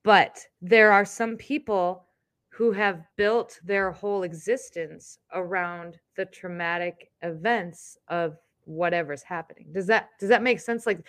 [0.04, 2.06] But there are some people
[2.50, 9.68] who have built their whole existence around the traumatic events of whatever's happening.
[9.74, 10.86] Does that does that make sense?
[10.86, 11.06] Like,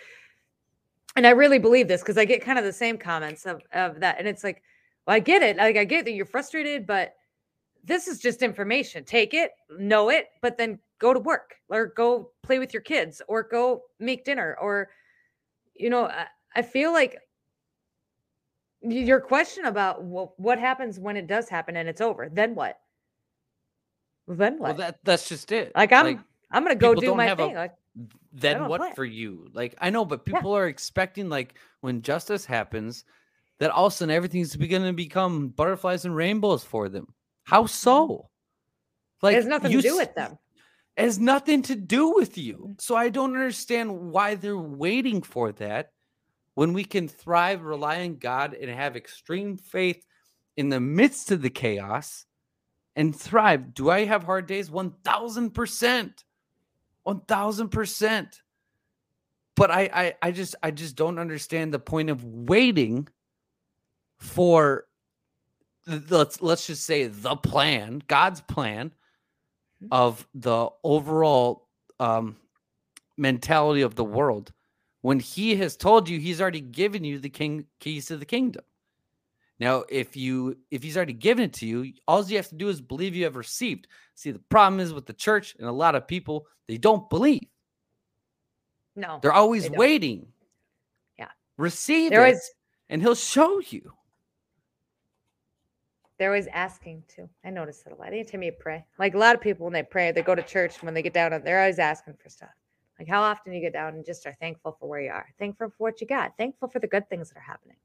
[1.15, 3.99] and I really believe this because I get kind of the same comments of of
[4.01, 4.61] that, and it's like,
[5.05, 5.57] well, I get it.
[5.57, 7.13] Like, I get that you're frustrated, but
[7.83, 9.05] this is just information.
[9.05, 13.21] Take it, know it, but then go to work or go play with your kids
[13.29, 14.89] or go make dinner or,
[15.75, 17.17] you know, I, I feel like
[18.81, 22.79] your question about wh- what happens when it does happen and it's over, then what?
[24.27, 24.77] Then well what?
[24.77, 25.71] that that's just it.
[25.75, 27.55] like I'm, I'm gonna go do my have a- thing.
[27.55, 27.73] like,
[28.33, 28.91] then what play.
[28.93, 29.47] for you?
[29.53, 30.35] Like I know, but Yeah.
[30.35, 33.05] people are expecting like when justice happens,
[33.59, 37.07] that all of a sudden everything's going to become butterflies and rainbows for them.
[37.43, 38.29] How so?
[39.21, 40.37] Like it has nothing to do with them.
[40.97, 42.73] It has nothing to do with you.
[42.75, 42.81] Mhm.
[42.81, 45.91] So I don't understand why they're waiting for that
[46.57, 50.03] when we can thrive, rely on God, and have extreme faith
[50.55, 52.25] in the midst of the chaos
[52.95, 53.75] and thrive.
[53.75, 54.67] Do I have hard days?
[54.71, 56.23] 1000%.
[57.05, 58.27] 1000%.
[59.55, 63.07] But I, I I just I just don't understand the point of waiting
[64.17, 64.85] for
[66.09, 68.91] let's let's just say the plan, God's plan
[69.83, 69.89] Mhm.
[69.91, 71.67] of the overall
[71.99, 72.35] um
[73.15, 74.51] mentality of the world
[75.01, 78.63] when he has told you he's already given you the king keys to the kingdom.
[79.59, 82.69] Now, if you if he's already given it to you, all you have to do
[82.69, 83.87] is believe you have received.
[84.15, 87.47] See, the problem is with the church and a lot of people, they don't believe.
[88.95, 90.27] No, They're always they waiting.
[91.17, 91.29] Yeah.
[91.57, 92.51] Receive they're it, always
[92.89, 93.93] and he'll show you.
[96.17, 97.29] They're always asking to.
[97.45, 98.07] I notice that a lot.
[98.07, 100.75] Anytime you pray, like a lot of people when they pray, they go to church.
[100.75, 102.49] And when they get down, they're always asking for stuff.
[102.99, 105.69] Like how often you get down and just are thankful for where you are, thankful
[105.69, 107.77] for what you got, thankful for the good things that are happening.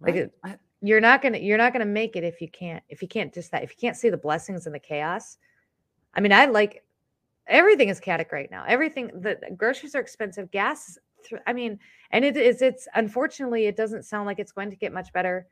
[0.00, 0.22] Like Right?
[0.54, 3.32] it- you're not gonna you're not gonna make it if you can't if you can't
[3.32, 5.38] just that if you can't see the blessings and the chaos.
[6.14, 6.84] I mean, I like
[7.46, 8.64] everything is chaotic right now.
[8.66, 10.98] Everything the groceries are expensive, gas.
[11.46, 11.78] I mean,
[12.10, 15.46] and it is it's unfortunately it doesn't sound like it's going to get much better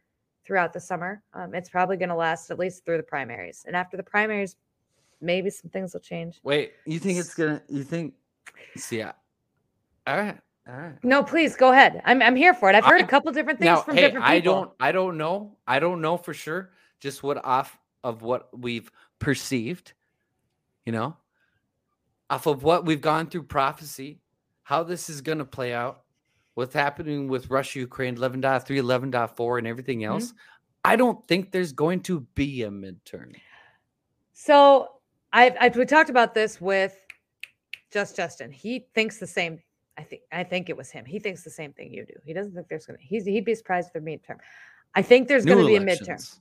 [0.45, 1.23] throughout the summer.
[1.33, 4.57] Um, it's probably going to last at least through the primaries, and after the primaries,
[5.21, 6.39] maybe some things will change.
[6.43, 7.62] Wait, you think it's gonna?
[7.69, 8.15] You think?
[8.77, 9.13] See, I,
[10.07, 10.39] all right,
[10.69, 10.95] all right.
[11.05, 12.03] No, please go ahead.
[12.05, 12.75] I'm I'm here for it.
[12.75, 14.37] I've heard a I- couple different things Now, from hey, different people.
[14.37, 16.71] I don't, I don't know, I don't know for sure.
[17.01, 19.93] Just what off of what we've perceived,
[20.87, 21.17] you know,
[22.31, 24.21] off of what we've gone through prophecy,
[24.63, 26.03] how this is going to play out,
[26.55, 30.13] what's happening with Russia, Ukraine, 11.3, 11.4, and everything Mm-hmm.
[30.13, 30.33] else.
[30.87, 33.35] I don't think there's going to be a midterm.
[34.35, 34.89] So
[35.33, 37.04] I've, I've we talked about this with
[37.95, 38.51] just Justin.
[38.53, 39.61] He thinks the same.
[39.97, 41.05] I think I think it was him.
[41.05, 42.14] He thinks the same thing you do.
[42.24, 42.99] He doesn't think there's gonna.
[43.01, 44.38] He's he'd be surprised if there's midterm.
[44.95, 46.38] I think there's New gonna be a midterm.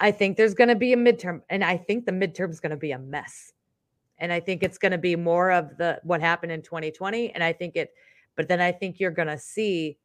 [0.00, 2.92] I think there's gonna be a midterm, and I think the midterm is gonna be
[2.92, 3.52] a mess.
[4.18, 7.32] And I think it's gonna be more of the what happened in 2020.
[7.34, 7.92] And I think it,
[8.34, 9.98] but then I think you're gonna see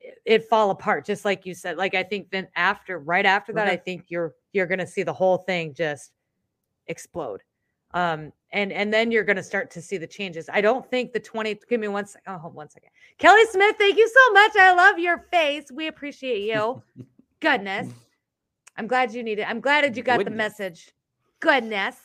[0.00, 1.76] it- it fall apart, just like you said.
[1.76, 5.12] Like I think then after, right after that, I think you're you're gonna see the
[5.12, 6.12] whole thing just
[6.86, 7.42] explode.
[7.94, 10.48] Um, and and then you're gonna start to see the changes.
[10.52, 11.60] I don't think the 20.
[11.68, 12.34] Give me one second.
[12.34, 12.90] Oh, hold one second.
[13.18, 14.56] Kelly Smith, thank you so much.
[14.56, 15.70] I love your face.
[15.72, 16.82] We appreciate you.
[17.40, 17.88] Goodness.
[18.76, 19.48] I'm glad you need it.
[19.48, 20.90] I'm glad that you got the message.
[21.40, 21.96] Goodness.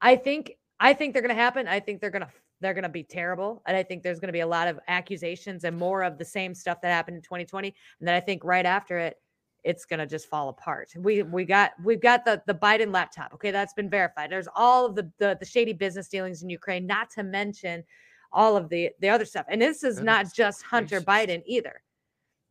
[0.00, 1.66] I think I think they're gonna happen.
[1.68, 2.30] I think they're gonna
[2.60, 3.62] they're gonna be terrible.
[3.66, 6.54] And I think there's gonna be a lot of accusations and more of the same
[6.54, 7.74] stuff that happened in 2020.
[7.98, 9.18] And then I think right after it,
[9.64, 10.92] it's gonna just fall apart.
[10.96, 13.32] We we got we've got the the Biden laptop.
[13.34, 14.30] Okay, that's been verified.
[14.30, 17.84] There's all of the the, the shady business dealings in Ukraine, not to mention
[18.32, 19.46] all of the the other stuff.
[19.48, 21.04] And this is not just Hunter gracious.
[21.04, 21.82] Biden either.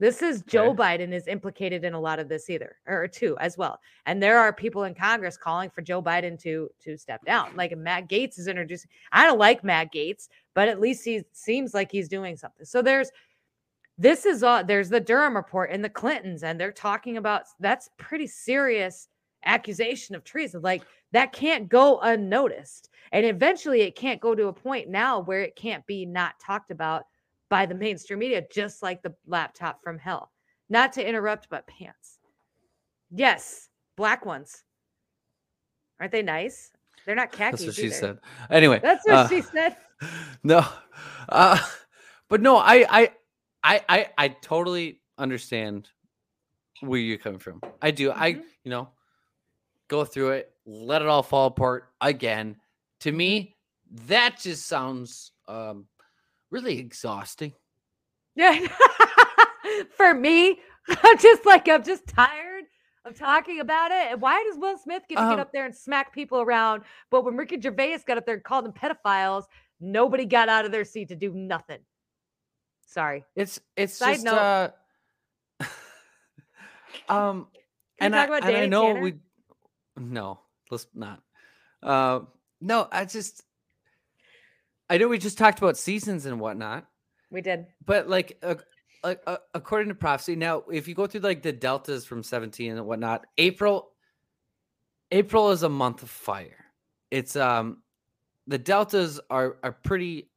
[0.02, 0.74] This is Joe.
[0.74, 3.80] Biden is implicated in a lot of this either, or too as well.
[4.08, 7.56] And there are people in Congress calling for Joe Biden to to step down.
[7.56, 8.90] Like Matt Gaetz is introducing.
[9.12, 12.66] I don't like Matt Gaetz, but at least he seems like he's doing something.
[12.66, 13.12] So there's
[14.02, 17.90] this is all there's the Durham report and the Clintons, and they're talking about that's
[17.98, 19.08] pretty serious
[19.46, 20.62] accusation of treason.
[20.62, 20.82] Like
[21.12, 22.90] that can't go unnoticed.
[23.12, 26.72] And eventually it can't go to a point now where it can't be not talked
[26.72, 27.04] about
[27.50, 30.32] by the mainstream media, just like the laptop from hell.
[30.70, 32.18] Not to interrupt, but pants.
[33.12, 34.64] Yes, black ones.
[36.00, 36.72] Aren't they nice?
[37.06, 37.60] They're not khakis.
[37.60, 37.94] That's what she either.
[37.94, 38.20] said.
[38.50, 39.76] Anyway, That's what uh, she said.
[40.44, 40.66] No,
[41.30, 41.60] uh,
[42.28, 43.12] but no, I, I,
[43.64, 45.90] I, I, I totally understand
[46.82, 47.62] where you're coming from.
[47.82, 48.12] I do.
[48.12, 48.44] I, Mhm.
[48.64, 48.90] you know,
[49.88, 52.56] go through it, let it all fall apart again.
[53.02, 53.56] To me,
[54.08, 55.88] that just sounds um
[56.50, 57.54] really exhausting.
[58.36, 58.68] Yeah.
[59.98, 60.60] For me,
[61.04, 62.66] I'm just like, I'm just tired
[63.06, 64.12] of talking about it.
[64.12, 66.84] And why does Will Smith get to get Um, up there and smack people around?
[67.10, 69.46] But when Ricky Gervais got up there and called them pedophiles,
[69.80, 71.80] nobody got out of their seat to do nothing.
[72.92, 73.24] Sorry.
[73.38, 74.38] It's it's Side just note.
[74.38, 74.70] uh
[77.10, 77.48] um
[78.00, 79.02] Can and I, and I know Tanner?
[79.02, 79.14] we
[79.98, 80.40] no,
[80.70, 81.22] let's not.
[81.84, 82.22] Uh,
[82.60, 83.44] no, I just
[84.90, 86.86] I know we just talked about seasons and whatnot,
[87.30, 87.68] We did.
[87.86, 88.56] but like uh,
[89.04, 92.86] uh, according to prophecy, now if you go through like the deltas from 17 and
[92.86, 93.92] whatnot, April
[95.12, 96.66] April is a month of fire.
[97.10, 97.84] It's um
[98.48, 100.31] the deltas are are pretty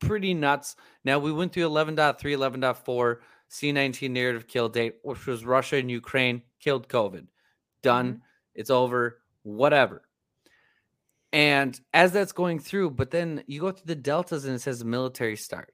[0.00, 0.76] pretty nuts.
[1.04, 3.16] Now we went through 11.3, 11.4,
[3.50, 7.26] C19 narrative kill date, which was Russia and Ukraine killed COVID.
[7.82, 8.06] Done.
[8.06, 8.20] Mm-hmm.
[8.54, 9.18] It's over.
[9.42, 10.02] Whatever.
[11.32, 14.84] And as that's going through, but then you go through the deltas and it says
[14.84, 15.72] military start.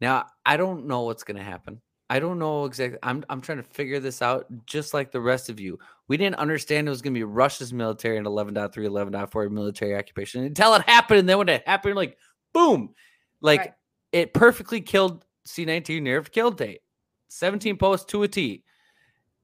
[0.00, 1.80] Now I don't know what's going to happen.
[2.08, 2.98] I don't know exactly.
[3.02, 5.78] I'm I'm trying to figure this out, just like the rest of you.
[6.06, 10.44] We didn't understand it was going to be Russia's military and 11.3, 11.4 military occupation
[10.44, 11.20] until it happened.
[11.20, 12.16] And then when it happened, like
[12.56, 12.94] boom,
[13.40, 13.74] like Right.
[14.12, 16.80] it perfectly killed C19 nerve kill date,
[17.28, 18.64] 17 posts to a T.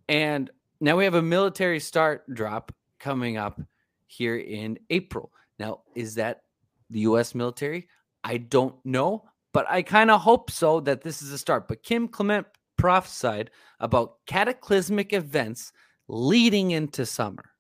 [0.08, 0.50] And
[0.80, 3.60] now we have a military start drop coming up
[4.06, 5.30] here in April.
[5.58, 6.42] Now, is that
[6.90, 7.88] the US military?
[8.24, 11.68] I don't know, but I kind of hope so that this is a start.
[11.68, 12.46] But Kim Clement
[12.76, 15.72] prophesied about cataclysmic events
[16.08, 17.51] leading into summer.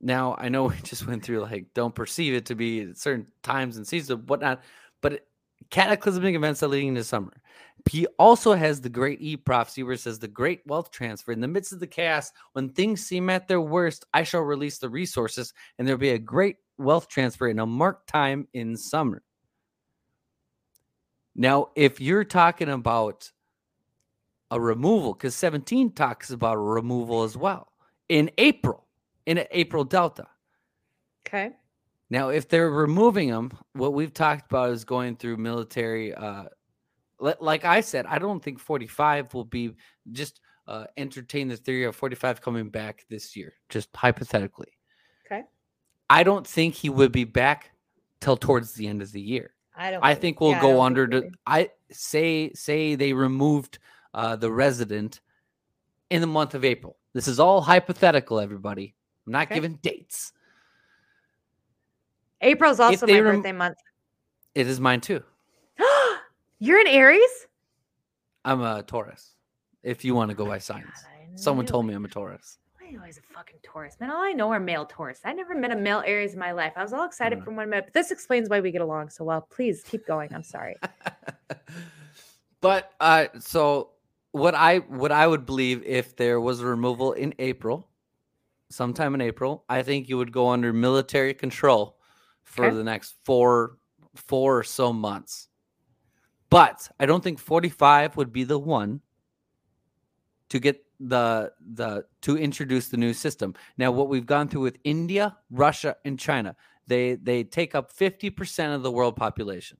[0.00, 3.76] Now, I know we just went through like don't perceive it to be certain times
[3.76, 4.62] and seasons, whatnot,
[5.00, 5.26] but
[5.70, 7.32] cataclysmic events are leading into summer.
[7.88, 11.40] He also has the great E prophecy where it says, The great wealth transfer in
[11.40, 14.88] the midst of the chaos, when things seem at their worst, I shall release the
[14.88, 19.22] resources, and there'll be a great wealth transfer in a marked time in summer.
[21.34, 23.30] Now, if you're talking about
[24.50, 27.72] a removal, because 17 talks about a removal as well
[28.08, 28.87] in April,
[29.28, 30.26] in April Delta.
[31.26, 31.50] Okay.
[32.08, 36.14] Now, if they're removing them, what we've talked about is going through military.
[36.14, 36.44] Uh,
[37.20, 39.74] like I said, I don't think 45 will be
[40.12, 44.72] just uh, entertain the theory of 45 coming back this year, just hypothetically.
[45.26, 45.42] Okay.
[46.08, 47.72] I don't think he would be back
[48.22, 49.52] till towards the end of the year.
[49.76, 50.02] I don't.
[50.02, 53.78] I think we'll yeah, go under we- I say say they removed
[54.14, 55.20] uh, the resident
[56.08, 56.96] in the month of April.
[57.12, 58.94] This is all hypothetical, everybody.
[59.28, 59.56] I'm not Okay.
[59.56, 60.32] giving dates.
[62.40, 63.76] April's also my rem- birthday month.
[64.54, 65.22] It is mine too.
[66.58, 67.46] You're an Aries.
[68.46, 69.34] I'm a Taurus.
[69.82, 72.58] If you want to go by signs, I someone told me I'm a Taurus.
[72.80, 74.10] I he's a fucking Taurus, man.
[74.10, 75.20] All I know are male Taurus.
[75.26, 76.72] I never met a male Aries in my life.
[76.74, 77.44] I was all excited Mm.
[77.44, 79.42] from when I but this explains why we get along so well.
[79.42, 80.32] Please keep going.
[80.32, 80.76] I'm sorry.
[82.62, 83.90] but uh, so
[84.32, 87.86] what I what I would believe if there was a removal in April,
[88.70, 91.98] sometime in April, I think you would go under military control
[92.42, 92.76] for Okay.
[92.76, 93.78] the next four
[94.14, 95.48] four or so months.
[96.50, 99.02] But I don't think 45 would be the one
[100.48, 103.54] to get the the to introduce the new system.
[103.76, 106.56] Now what we've gone through with India, Russia and China,
[106.86, 109.78] they they take up 50% of the world population.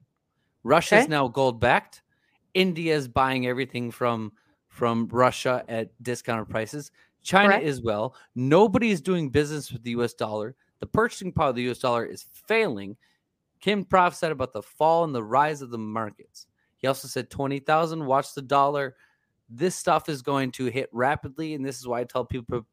[0.62, 1.09] Russia's Okay.
[1.09, 2.03] now gold backed.
[2.55, 4.32] India is buying everything from
[4.68, 6.91] from Russia at discounted prices.
[7.22, 7.66] China Correct.
[7.66, 8.14] as well.
[8.34, 10.54] Nobody is doing business with the US dollar.
[10.80, 12.96] The purchasing power of the US dollar is failing.
[13.60, 16.46] Kim Prof said about the fall and the rise of the markets.
[16.76, 18.94] He also said 20,000, watch the dollar.
[19.50, 21.54] This stuff is going to hit rapidly.
[21.54, 22.64] And this is why I tell people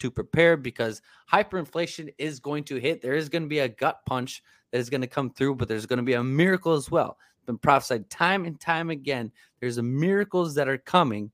[0.00, 1.00] to prepare because
[1.32, 3.00] hyperinflation is going to hit.
[3.00, 5.68] There is going to be a gut punch that is going to come through, but
[5.68, 7.16] there's going to be a miracle as well.
[7.36, 9.32] It's Been prophesied time and time again.
[9.60, 11.30] There's miracles that are coming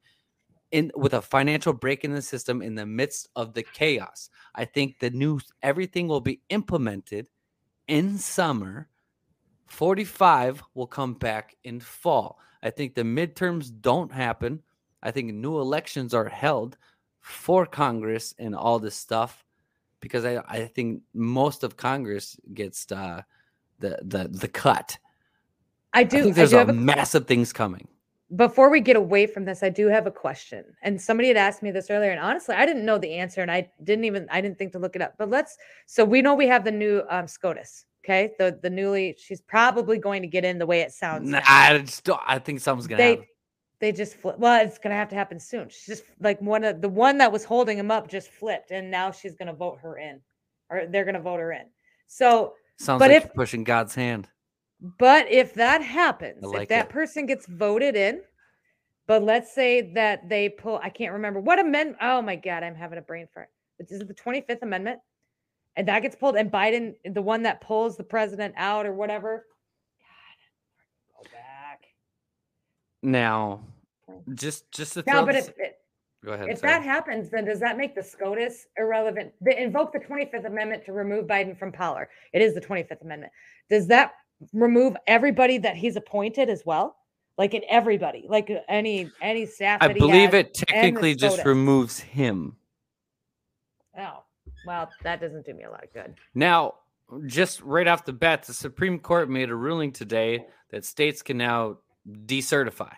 [0.72, 4.30] in with a financial break in the system in the midst of the chaos.
[4.54, 7.28] I think the new everything will be implemented
[7.88, 8.88] in summer.
[9.66, 12.38] 45 will come back in fall.
[12.62, 14.62] I think the midterms don't happen.
[15.02, 16.76] I think new elections are held
[17.20, 19.44] for Congress and all this stuff
[20.00, 23.22] because I, I think most of Congress gets uh,
[23.78, 24.98] the the the cut.
[25.92, 26.22] I I do.
[26.22, 27.88] think I there's a have a, massive things coming.
[28.36, 30.64] Before we get away from this, I do have a question.
[30.82, 33.50] And somebody had asked me this earlier, and honestly, I didn't know the answer, and
[33.50, 35.14] I didn't even I didn't think to look it up.
[35.18, 35.56] But let's.
[35.86, 37.86] So we know we have the new um, SCOTUS.
[38.04, 39.16] Okay, the the newly.
[39.18, 41.28] She's probably going to get in the way it sounds.
[41.28, 41.42] Nah.
[41.46, 43.26] I just don't, I think something's gonna they happen.
[43.80, 44.38] they just flip.
[44.38, 45.68] Well, it's gonna have to happen soon.
[45.68, 48.90] She's just like one of the one that was holding him up just flipped, and
[48.90, 50.20] now she's gonna vote her in,
[50.70, 51.66] or they're gonna vote her in.
[52.06, 54.28] So, Sounds but like if- pushing God's hand.
[54.80, 56.90] But if that happens, like if that it.
[56.90, 58.22] person gets voted in,
[59.06, 61.98] but let's say that they pull, I can't remember what amendment.
[62.00, 63.50] Oh my god, I'm having a brain fart.
[63.78, 65.00] This is it the 25th Amendment?
[65.76, 69.46] And that gets pulled, and Biden, the one that pulls the president out or whatever.
[70.00, 71.84] God, go back.
[73.02, 73.60] Now,
[74.34, 75.78] just just to No, but this- if it,
[76.24, 76.48] go ahead.
[76.48, 76.72] if sorry.
[76.72, 79.32] that happens, then does that make the SCOTUS irrelevant?
[79.40, 82.10] They invoke the 25th Amendment to remove Biden from power.
[82.32, 83.32] It is the 25th Amendment.
[83.68, 84.12] Does that
[84.52, 86.96] remove everybody that he's appointed as well?
[87.38, 89.78] Like in everybody, like uh, any any staff.
[89.80, 92.56] I believe has it technically just removes him.
[93.98, 94.24] Oh,
[94.66, 96.14] well, that doesn't do me a lot of good.
[96.34, 96.74] Now,
[97.26, 101.38] just right off the bat, the Supreme Court made a ruling today that states can
[101.38, 101.78] now
[102.26, 102.92] decertify.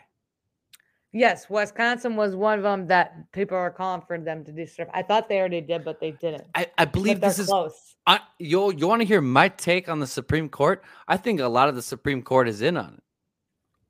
[1.13, 4.89] Yes, Wisconsin was one of them that people are calling for them to do stuff.
[4.95, 6.45] I thought they already did, but they didn't.
[6.55, 7.92] I, I believe this they're is close.
[8.07, 10.83] I, you you want to hear my take on the Supreme Court?
[11.07, 13.03] I think a lot of the Supreme Court is in on it.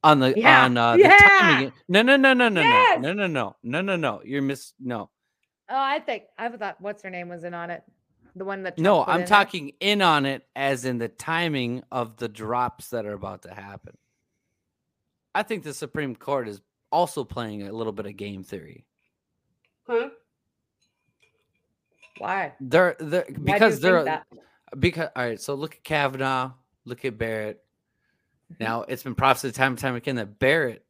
[0.04, 0.64] On the Yeah.
[0.64, 1.08] on uh, Yeah.
[1.08, 1.72] the timing.
[1.88, 3.00] No, no, no, no, no, Yes.
[3.00, 4.20] no, no, no, no, no, no, no.
[4.24, 4.74] You're miss.
[4.78, 5.08] No,
[5.70, 7.82] Oh, I think I thought what's her name was in on it.
[8.34, 8.96] The one that no.
[8.96, 9.28] Trump put I'm in there.
[9.28, 13.54] talking in on it as in the timing of the drops that are about to
[13.54, 13.96] happen.
[15.34, 16.60] I think the Supreme Court is
[16.90, 18.84] also playing a little bit of game theory.
[22.22, 22.52] Why?
[22.60, 24.24] They're, they're Why do you because they're
[24.78, 25.40] because all right.
[25.40, 26.52] So look at Kavanaugh.
[26.84, 27.64] Look at Barrett.
[28.52, 28.62] Mm-hmm.
[28.62, 30.84] Now it's been prophesied time and time again that Barrett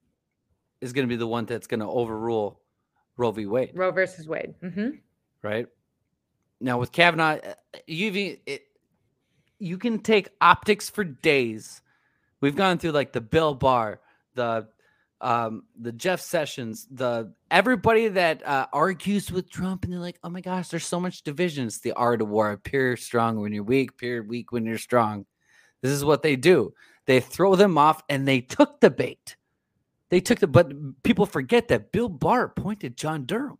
[0.82, 2.60] is going to be the one that's going to overrule
[3.16, 3.46] Roe v.
[3.46, 4.54] Wade, Roe versus Wade.
[4.60, 4.90] hmm
[5.40, 5.66] right?
[6.60, 7.54] Now with Kavanaugh, uh,
[7.86, 8.64] you even it,
[9.58, 11.80] you can take optics for days.
[12.42, 14.00] We've gone through like the Bill Barr,
[14.34, 14.68] the
[15.22, 20.28] um, the Jeff Sessions, the everybody that uh, argues with Trump, and they're like, "Oh
[20.28, 23.62] my gosh, there's so much division." It's the art of war: appear strong when you're
[23.62, 25.24] weak, appear weak when you're strong.
[25.80, 26.74] This is what they do.
[27.06, 29.36] They throw them off, and they took the bait.
[30.10, 33.58] They took the, but people forget that Bill Barr appointed John Durham.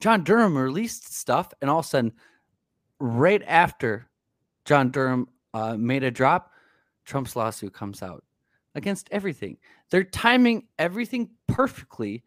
[0.00, 2.12] John Durham released stuff, and all of a sudden,
[3.00, 4.08] right after
[4.64, 6.52] John Durham uh, made a drop,
[7.04, 8.24] Trump's lawsuit comes out
[8.74, 9.58] against everything.
[9.90, 12.24] They're timing everything perfectly.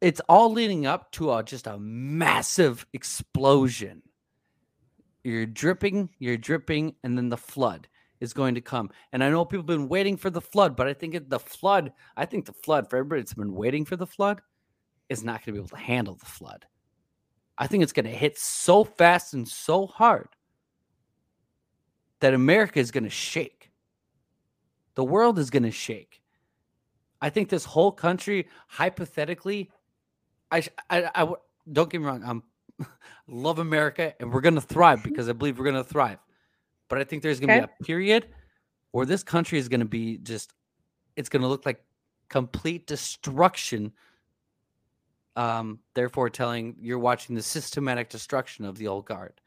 [0.00, 4.02] It's all leading up to a, just a massive explosion.
[5.22, 7.88] You're dripping, you're dripping, and then the flood
[8.20, 8.90] is going to come.
[9.12, 11.92] And I know people have been waiting for the flood, but I think the flood,
[12.16, 14.42] I think the flood, for everybody that's been waiting for the flood,
[15.08, 16.66] is not going to be able to handle the flood.
[17.56, 20.28] I think it's going to hit so fast and so hard
[22.20, 23.53] that America is going to shake.
[24.94, 26.20] The world is going to shake.
[27.20, 29.70] I think this whole country, hypothetically,
[30.50, 31.32] I, I, I
[31.72, 32.22] don't get me wrong.
[32.24, 32.42] I'm
[33.26, 36.18] love America, and we're going to thrive because I believe we're going to thrive.
[36.88, 37.66] But I think there's going to Okay.
[37.66, 38.28] be a period
[38.92, 40.52] where this country is going to be just,
[41.16, 41.82] it's going to look like
[42.28, 43.92] complete destruction.
[45.36, 49.40] Um, therefore, telling you're watching the systematic destruction of the old guard.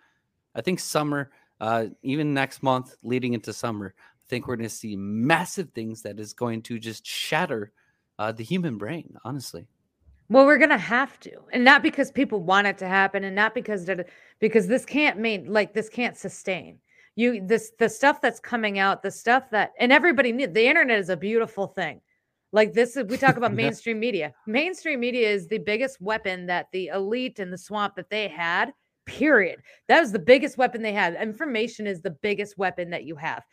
[0.55, 1.31] I think summer,
[1.61, 3.93] uh, even next month, leading into summer,
[4.29, 7.71] think we're going to see massive things that is going to just shatter
[8.19, 9.15] uh, the human brain.
[9.23, 9.67] Honestly,
[10.29, 13.53] Well, we're gonna have to, and not because people want it to happen, and not
[13.53, 14.07] because that
[14.39, 16.79] because this can't mean like this can't sustain.
[17.15, 20.99] You this the stuff that's coming out, the stuff that and everybody knew the internet
[20.99, 22.01] is a beautiful thing.
[22.51, 24.33] Like this is we talk about mainstream media.
[24.45, 28.73] Mainstream media is the biggest weapon that the elite and the swamp that they had.
[29.05, 29.61] Period.
[29.87, 31.15] That was the biggest weapon they had.
[31.15, 33.43] Information is the biggest weapon that you have.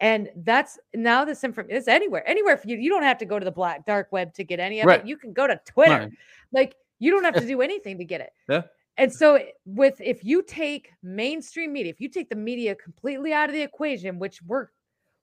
[0.00, 2.78] And that's now this information is anywhere, anywhere for you.
[2.78, 5.00] You don't have to go to the black dark web to get any of Right.
[5.00, 5.06] it.
[5.06, 5.92] You can go to Twitter.
[5.98, 6.10] Right.
[6.52, 8.32] Like you don't have to do anything to get it.
[8.48, 8.62] Yeah.
[8.96, 13.32] And so eh, with if you take mainstream media, if you take the media completely
[13.32, 14.68] out of the equation, which we're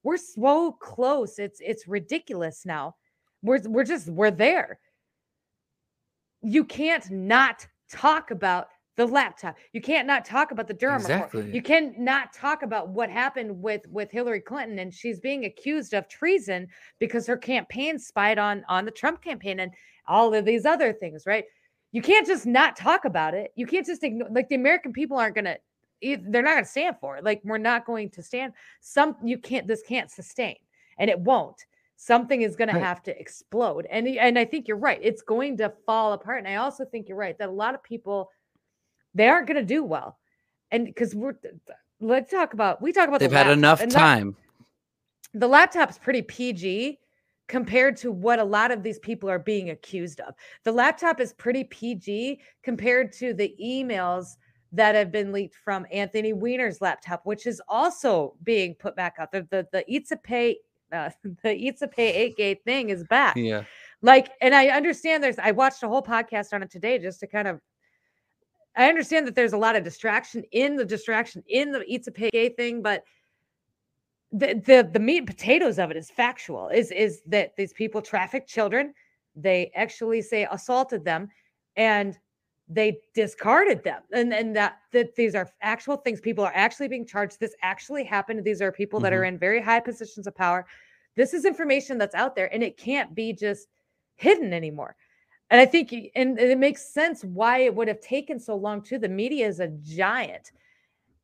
[0.04, 2.96] we're so close, it's it's ridiculous now.
[3.42, 4.80] We're we're just we're there.
[6.44, 8.68] You can't not talk about
[8.98, 9.56] the laptop.
[9.74, 11.26] You can't not talk about the Durham report.
[11.28, 11.52] Exactly.
[11.54, 15.94] You can not talk about what happened with with Hillary Clinton and she's being accused
[15.94, 16.68] of treason
[17.00, 19.72] because her campaign spied on on the Trump campaign and
[20.08, 21.46] all of these other things, right?
[21.92, 23.52] You can't just not talk about it.
[23.56, 25.58] You can't just ignore like the American people aren't going to
[26.02, 27.24] they're not going to stand for it.
[27.24, 30.56] Like we're not going to stand some you can't this can't sustain
[30.98, 31.64] and it won't.
[31.98, 32.80] Something is going Right.
[32.80, 33.88] to have to explode.
[33.92, 35.00] And and I think you're right.
[35.04, 36.40] It's going to fall apart.
[36.40, 38.30] And I also think you're right that a lot of people
[39.18, 40.18] they aren't going to do well.
[40.72, 41.34] And because we're
[42.00, 44.36] let's talk about we talk about they've the had laptop, enough and that- time.
[45.34, 47.00] the laptop's pretty PG
[47.48, 50.34] compared to what a lot of these people are being accused of.
[50.66, 54.36] The laptop is pretty PG compared to the emails
[54.74, 59.32] that have been leaked from Anthony Weiner's laptop, which is also being put back out.
[59.32, 59.48] there.
[59.50, 60.58] the the Eats a Pay
[60.92, 61.10] uh,
[61.44, 63.36] the Eats a Pay 8 gate thing is back.
[63.38, 63.64] Yeah.
[64.02, 67.28] Like, and I understand there's I watched a whole podcast on it today just to
[67.28, 67.60] kind of
[68.78, 72.82] I understand that there's a lot of distraction in the distraction in the Pizzagate thing,
[72.82, 73.04] but
[74.32, 78.02] the, the the meat and potatoes of it is factual is is that these people
[78.02, 78.94] trafficked children
[79.36, 81.30] they actually say assaulted them
[81.78, 82.18] and
[82.68, 87.06] they discarded them and and that that these are actual things people are actually being
[87.06, 89.36] charged this actually happened these are people that are mm-hmm.
[89.36, 90.66] in very high positions of power.
[91.16, 93.70] This is information that's out there and it can't be just
[94.16, 94.96] hidden anymore
[95.50, 98.98] and i think and it makes sense why it would have taken so long too
[98.98, 100.52] the media is a giant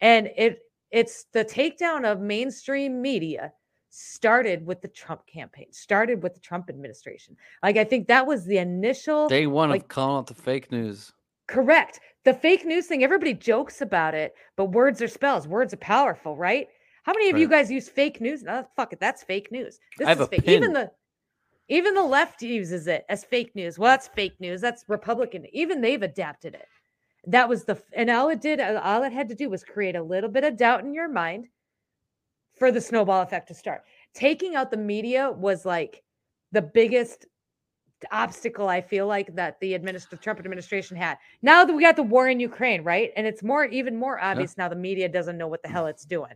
[0.02, 0.60] and it
[0.92, 3.52] it's the takedown of mainstream media
[3.96, 7.38] started with the Trump campaign, started with the Trump administration.
[7.62, 10.72] Like I think that was the initial Day one like of calling out the fake
[10.72, 11.14] news.
[11.48, 12.00] correct.
[12.26, 15.48] The fake news thing, everybody jokes about it, but words are spells.
[15.48, 16.68] Words are powerful, right?
[17.04, 18.44] How many of you guys use fake news?
[18.44, 19.78] No, fuck it, that's fake news.
[19.98, 20.48] This have is a fake.
[20.48, 20.90] Even the
[21.70, 23.80] even the left uses it as fake news.
[23.80, 24.62] Well, that's fake news.
[24.62, 25.46] That's Republican.
[25.54, 26.68] Even they've adapted it.
[27.26, 29.96] That was the and all it did, uh, all it had to do was create
[29.96, 31.48] a little bit of doubt in your mind
[32.58, 33.84] for the snowball effect to start.
[34.14, 36.04] Taking out the media was like
[36.52, 37.26] the biggest
[38.12, 41.18] obstacle I feel like that the administ- Trump administration had.
[41.42, 43.12] Now that we got the war in Ukraine, right?
[43.16, 46.06] And it's more even more obvious now the media doesn't know what the hell it's
[46.06, 46.34] doing.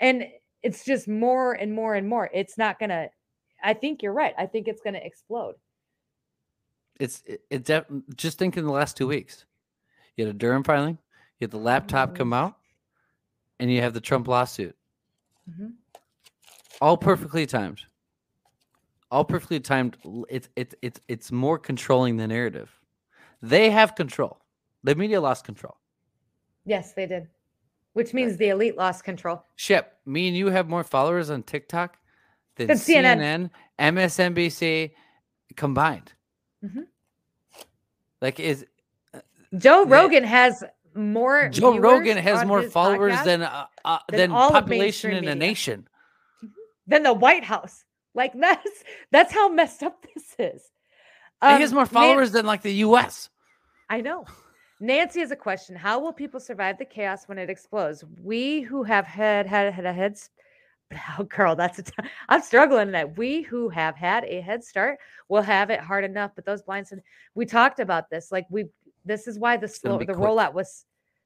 [0.00, 0.26] And
[0.62, 2.30] it's just more and more and more.
[2.32, 3.10] It's not going to
[3.64, 4.34] I think you're right.
[4.38, 5.54] I think it's going to explode.
[7.00, 9.10] It's it, it def- mm, just think in the last two mm.
[9.10, 9.46] weeks.
[10.16, 10.98] You had a Durham filing,
[11.40, 12.34] you had the laptop come mm-hmm.
[12.34, 12.56] out,
[13.58, 14.76] and you have the Trump lawsuit.
[15.50, 15.72] Mhm.
[16.80, 17.80] All perfectly timed.
[19.10, 19.96] All perfectly timed.
[20.28, 22.70] It's it's it's it's more controlling the narrative.
[23.42, 24.38] They have control.
[24.84, 25.76] The media lost control.
[26.64, 27.28] Yes, they did.
[27.94, 29.44] which means the elite lost control.
[29.56, 31.96] Ship, me and you have more followers on TikTok
[32.56, 33.94] than CNN, CNN.
[33.94, 34.92] MSNBC
[35.56, 36.12] combined.
[36.64, 36.86] Mhm.
[38.20, 38.64] Like, is
[39.56, 39.94] Joe Yeah.
[39.94, 41.48] Rogan has more.
[41.48, 45.88] Joe Rogan has more followers than uh, uh, than than population in a nation.
[46.86, 47.84] than the White House.
[48.14, 50.62] Like that's that's how messed up this is.
[51.42, 53.28] he has Um, more followers than like the U.S.
[53.90, 54.24] I know.
[54.80, 55.76] Nancy has a question.
[55.76, 58.04] How will people survive the chaos when it explodes?
[58.22, 60.30] We who have had had had a head s-
[61.18, 61.92] oh, girl, that's a t-
[62.28, 63.16] I'm struggling that.
[63.16, 66.32] We who have had a head start will have it hard enough.
[66.34, 67.00] But those blinds, and
[67.34, 68.30] we talked about this.
[68.32, 68.66] Like we,
[69.04, 70.16] this is why the slow, the quick.
[70.16, 70.84] rollout was.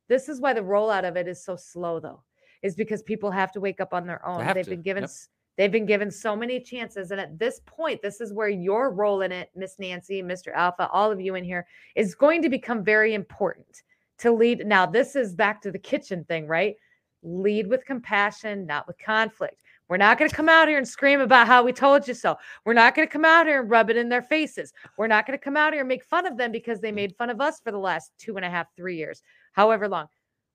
[0.09, 2.23] This is why the rollout of it is so slow, though,
[2.63, 4.47] is because people have to wake up on their own.
[4.55, 5.03] They've to, been given.
[5.03, 5.11] yep.
[5.59, 9.23] They've been given so many chances, and at this point, this is where your role
[9.23, 10.55] in it, Miss Nancy, Mr.
[10.55, 11.67] Alpha, all of you in here,
[11.97, 13.83] is going to become very important
[14.19, 14.65] to lead.
[14.65, 16.77] Now, this is back to the kitchen thing, right?
[17.23, 19.63] Lead with compassion, not with conflict.
[19.89, 22.37] We're not going to come out here and scream about how we told you so.
[22.65, 24.73] We're not going to come out here and rub it in their faces.
[24.99, 27.17] We're not going to come out here and make fun of them because they made
[27.17, 30.07] fun of us for the last two and a half, three years, however long.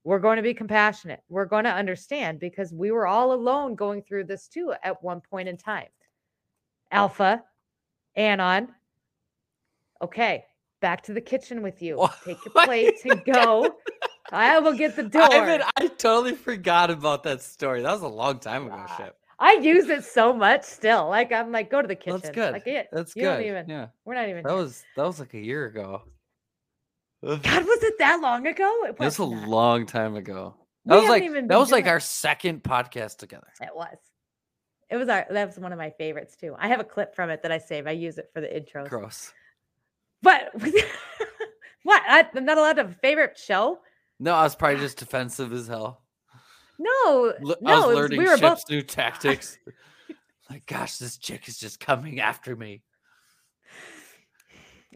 [0.03, 1.21] We're going to be compassionate.
[1.29, 5.21] We're going to understand because we were all alone going through this too at one
[5.21, 5.87] point in time.
[6.91, 7.43] Alpha,
[8.15, 8.67] Anon.
[10.01, 10.43] Okay,
[10.81, 12.07] back to the kitchen with you.
[12.25, 13.77] Take your plates and go.
[14.33, 15.21] I will get the door.
[15.31, 17.81] Ivan, I totally forgot about that story.
[17.81, 18.83] That was a long time ago.
[18.97, 19.15] Ship.
[19.39, 21.07] I use it so much still.
[21.09, 22.19] Like I'm like, go to the kitchen.
[22.21, 22.53] That's good.
[22.53, 22.87] Like it.
[22.91, 23.37] That's you good.
[23.37, 23.69] Don't even.
[23.69, 24.43] Yeah, We're not even.
[24.43, 26.01] that was that was like a year ago.
[27.23, 28.83] God, was it that long ago?
[28.85, 29.47] It That's a not.
[29.47, 30.55] long time ago.
[30.85, 33.47] We That was like that was like doing- our second podcast together.
[33.61, 33.95] It was.
[34.89, 35.25] It was our.
[35.29, 36.55] That was one of my favorites too.
[36.59, 37.87] I have a clip from it that I save.
[37.87, 38.85] I use it for the intro.
[38.87, 39.31] Gross.
[40.21, 40.51] But
[41.83, 42.01] what?
[42.07, 43.79] I, I'm not allowed to have a favorite show.
[44.19, 44.81] No, I was probably ah.
[44.81, 46.01] just defensive as hell.
[46.79, 47.83] No, L- no.
[47.83, 48.63] I was learning we were both.
[48.69, 49.57] New tactics.
[50.49, 52.81] like, gosh, this chick is just coming after me.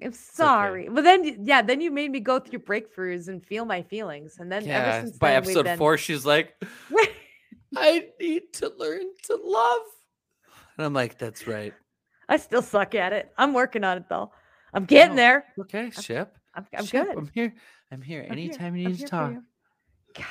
[0.04, 0.90] I'm sorry.
[0.90, 4.52] But then, yeah, then you made me go through breakthroughs and feel my feelings, and
[4.52, 6.54] then ever since By then, episode been- four, she's like,
[7.76, 9.82] I need to learn to love.
[10.78, 11.74] And I'm like, that's right.
[12.30, 13.32] I still suck at it.
[13.38, 14.32] I'm working on it though.
[14.74, 15.46] I'm getting No, there.
[15.62, 16.38] Okay, Ship.
[16.54, 17.18] I'm, I'm Ship, good.
[17.18, 17.54] I'm here.
[17.92, 18.22] I'm here.
[18.30, 18.48] I'm here.
[18.50, 19.34] Anytime you I'm need to talk.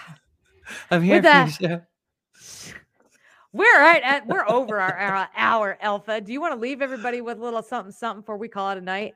[0.90, 1.68] I'm here With for that- you,
[2.40, 2.74] Ship.
[3.52, 6.20] We're right at we're over our, our hour, Alpha.
[6.20, 8.78] Do you want to leave everybody with a little something something before we call it
[8.78, 9.14] a night?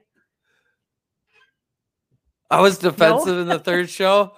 [2.51, 4.32] I was defensive in the third show.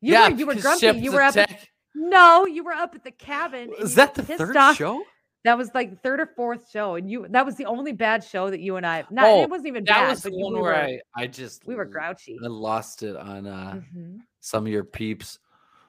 [0.00, 0.86] You yeah, were you were grumpy.
[1.00, 1.36] You were up.
[1.36, 3.72] At, no, you were up at the cabin.
[3.80, 4.76] Is that the third off.
[4.76, 5.02] show?
[5.44, 8.50] That was like third or fourth show, and you that was the only bad show
[8.50, 9.04] that you and I.
[9.10, 11.00] Not Oh, it wasn't even That bad, That was the one we where were, I,
[11.16, 12.38] I just we were grouchy.
[12.44, 14.18] I lost it on uh, Mhm.
[14.40, 15.38] some of your peeps.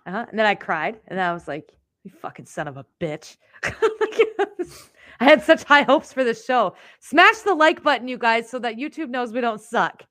[0.05, 0.25] Uh-huh.
[0.29, 3.37] And then I cried, and I was like, "You fucking son of a bitch!"
[5.21, 6.75] I had such high hopes for this show.
[6.99, 10.03] Smash the like button, you guys, so that YouTube knows we don't suck.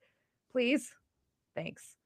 [0.53, 0.93] Please,
[1.57, 1.97] thanks.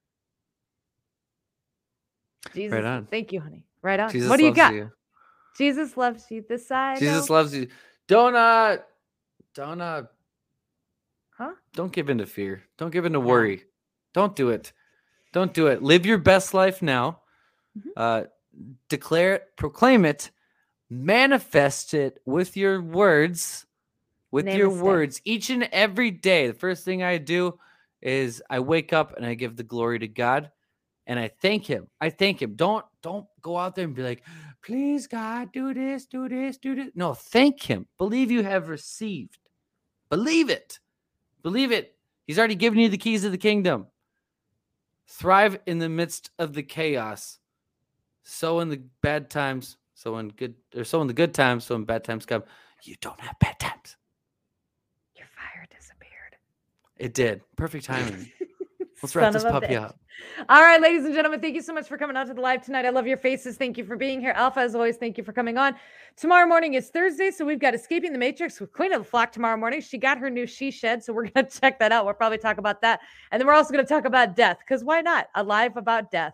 [2.55, 3.07] Jesus, on.
[3.07, 3.65] thank you, honey.
[3.83, 4.11] Right on.
[4.11, 4.73] Jesus what do you got?
[4.75, 4.91] you.
[5.57, 6.45] Jesus loves you.
[6.49, 6.99] This side.
[6.99, 7.69] Jesus loves you.
[8.09, 8.79] Don't uh,
[9.55, 10.05] don't uh,
[11.37, 11.53] Huh?
[11.73, 12.63] don't give in to fear.
[12.79, 13.65] Don't give in to worry.
[14.13, 14.73] Don't do it.
[15.33, 15.83] Don't do it.
[15.83, 17.21] Live your best life now.
[17.77, 17.91] Mhm.
[17.97, 18.25] Uh,
[18.89, 20.31] declare it, proclaim it,
[20.89, 23.67] manifest it with your words,
[24.31, 26.47] with your words each and every day.
[26.47, 27.59] The first thing I do
[28.01, 30.53] is I wake up and I give the glory to God
[31.07, 31.89] and I thank him.
[32.01, 32.55] I thank him.
[32.55, 34.23] Don't don't go out there and be like,
[34.65, 36.91] please God, do this, do this, do this.
[36.95, 37.87] No, thank him.
[37.99, 39.39] Believe you have received.
[40.11, 40.79] Believe it.
[41.43, 41.95] Believe it.
[42.27, 43.87] He's already given you the keys of the kingdom.
[45.07, 47.39] Thrive in the midst of the chaos.
[48.23, 51.75] So in the bad times, so in good or so in the good times, so
[51.75, 52.43] in bad times come,
[52.83, 53.97] you don't have bad times.
[55.15, 56.37] Your fire disappeared.
[56.97, 57.43] It did.
[57.57, 58.33] Perfect timing.
[59.05, 59.99] Let's Son wrap this puppy up.
[60.49, 62.65] All right, ladies and gentlemen, thank you so much for coming out to the live
[62.65, 62.87] tonight.
[62.87, 63.59] I love your faces.
[63.59, 64.31] Thank you for being here.
[64.31, 65.75] Alpha, as always, thank you for coming on.
[66.17, 69.31] Tomorrow morning is Thursday, so we've got Escaping the Matrix with Queen of the Flock
[69.31, 69.83] tomorrow morning.
[69.83, 72.07] She got her new she shed, so we're going to check that out.
[72.07, 73.01] We'll probably talk about that.
[73.31, 75.27] And then we're also going to talk about death, because why not?
[75.35, 76.33] A live about death.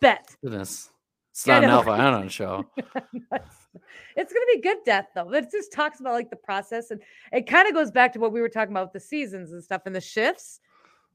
[0.00, 0.34] Bet.
[0.42, 0.90] Goodness.
[1.30, 1.92] It's not an alpha?
[1.92, 2.64] Anon show.
[2.76, 5.32] it's going to be good death though.
[5.32, 7.00] It just talks about like the process, and
[7.32, 9.62] it kind of goes back to what we were talking about with the seasons and
[9.62, 10.58] stuff and the shifts.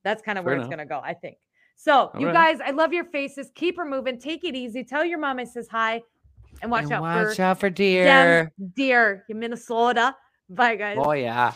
[0.03, 1.37] That's kind of Fair where it's going to go, I think.
[1.75, 2.57] So, you Alright.
[2.57, 3.49] guys, I love your faces.
[3.55, 4.19] Keep her moving.
[4.19, 4.83] Take it easy.
[4.83, 6.01] Tell your mom I says hi,
[6.61, 8.51] and watch And out watch for out for them deer.
[8.75, 10.15] deer in Minnesota.
[10.49, 10.97] Bye, guys.
[10.99, 11.53] Oh yeah.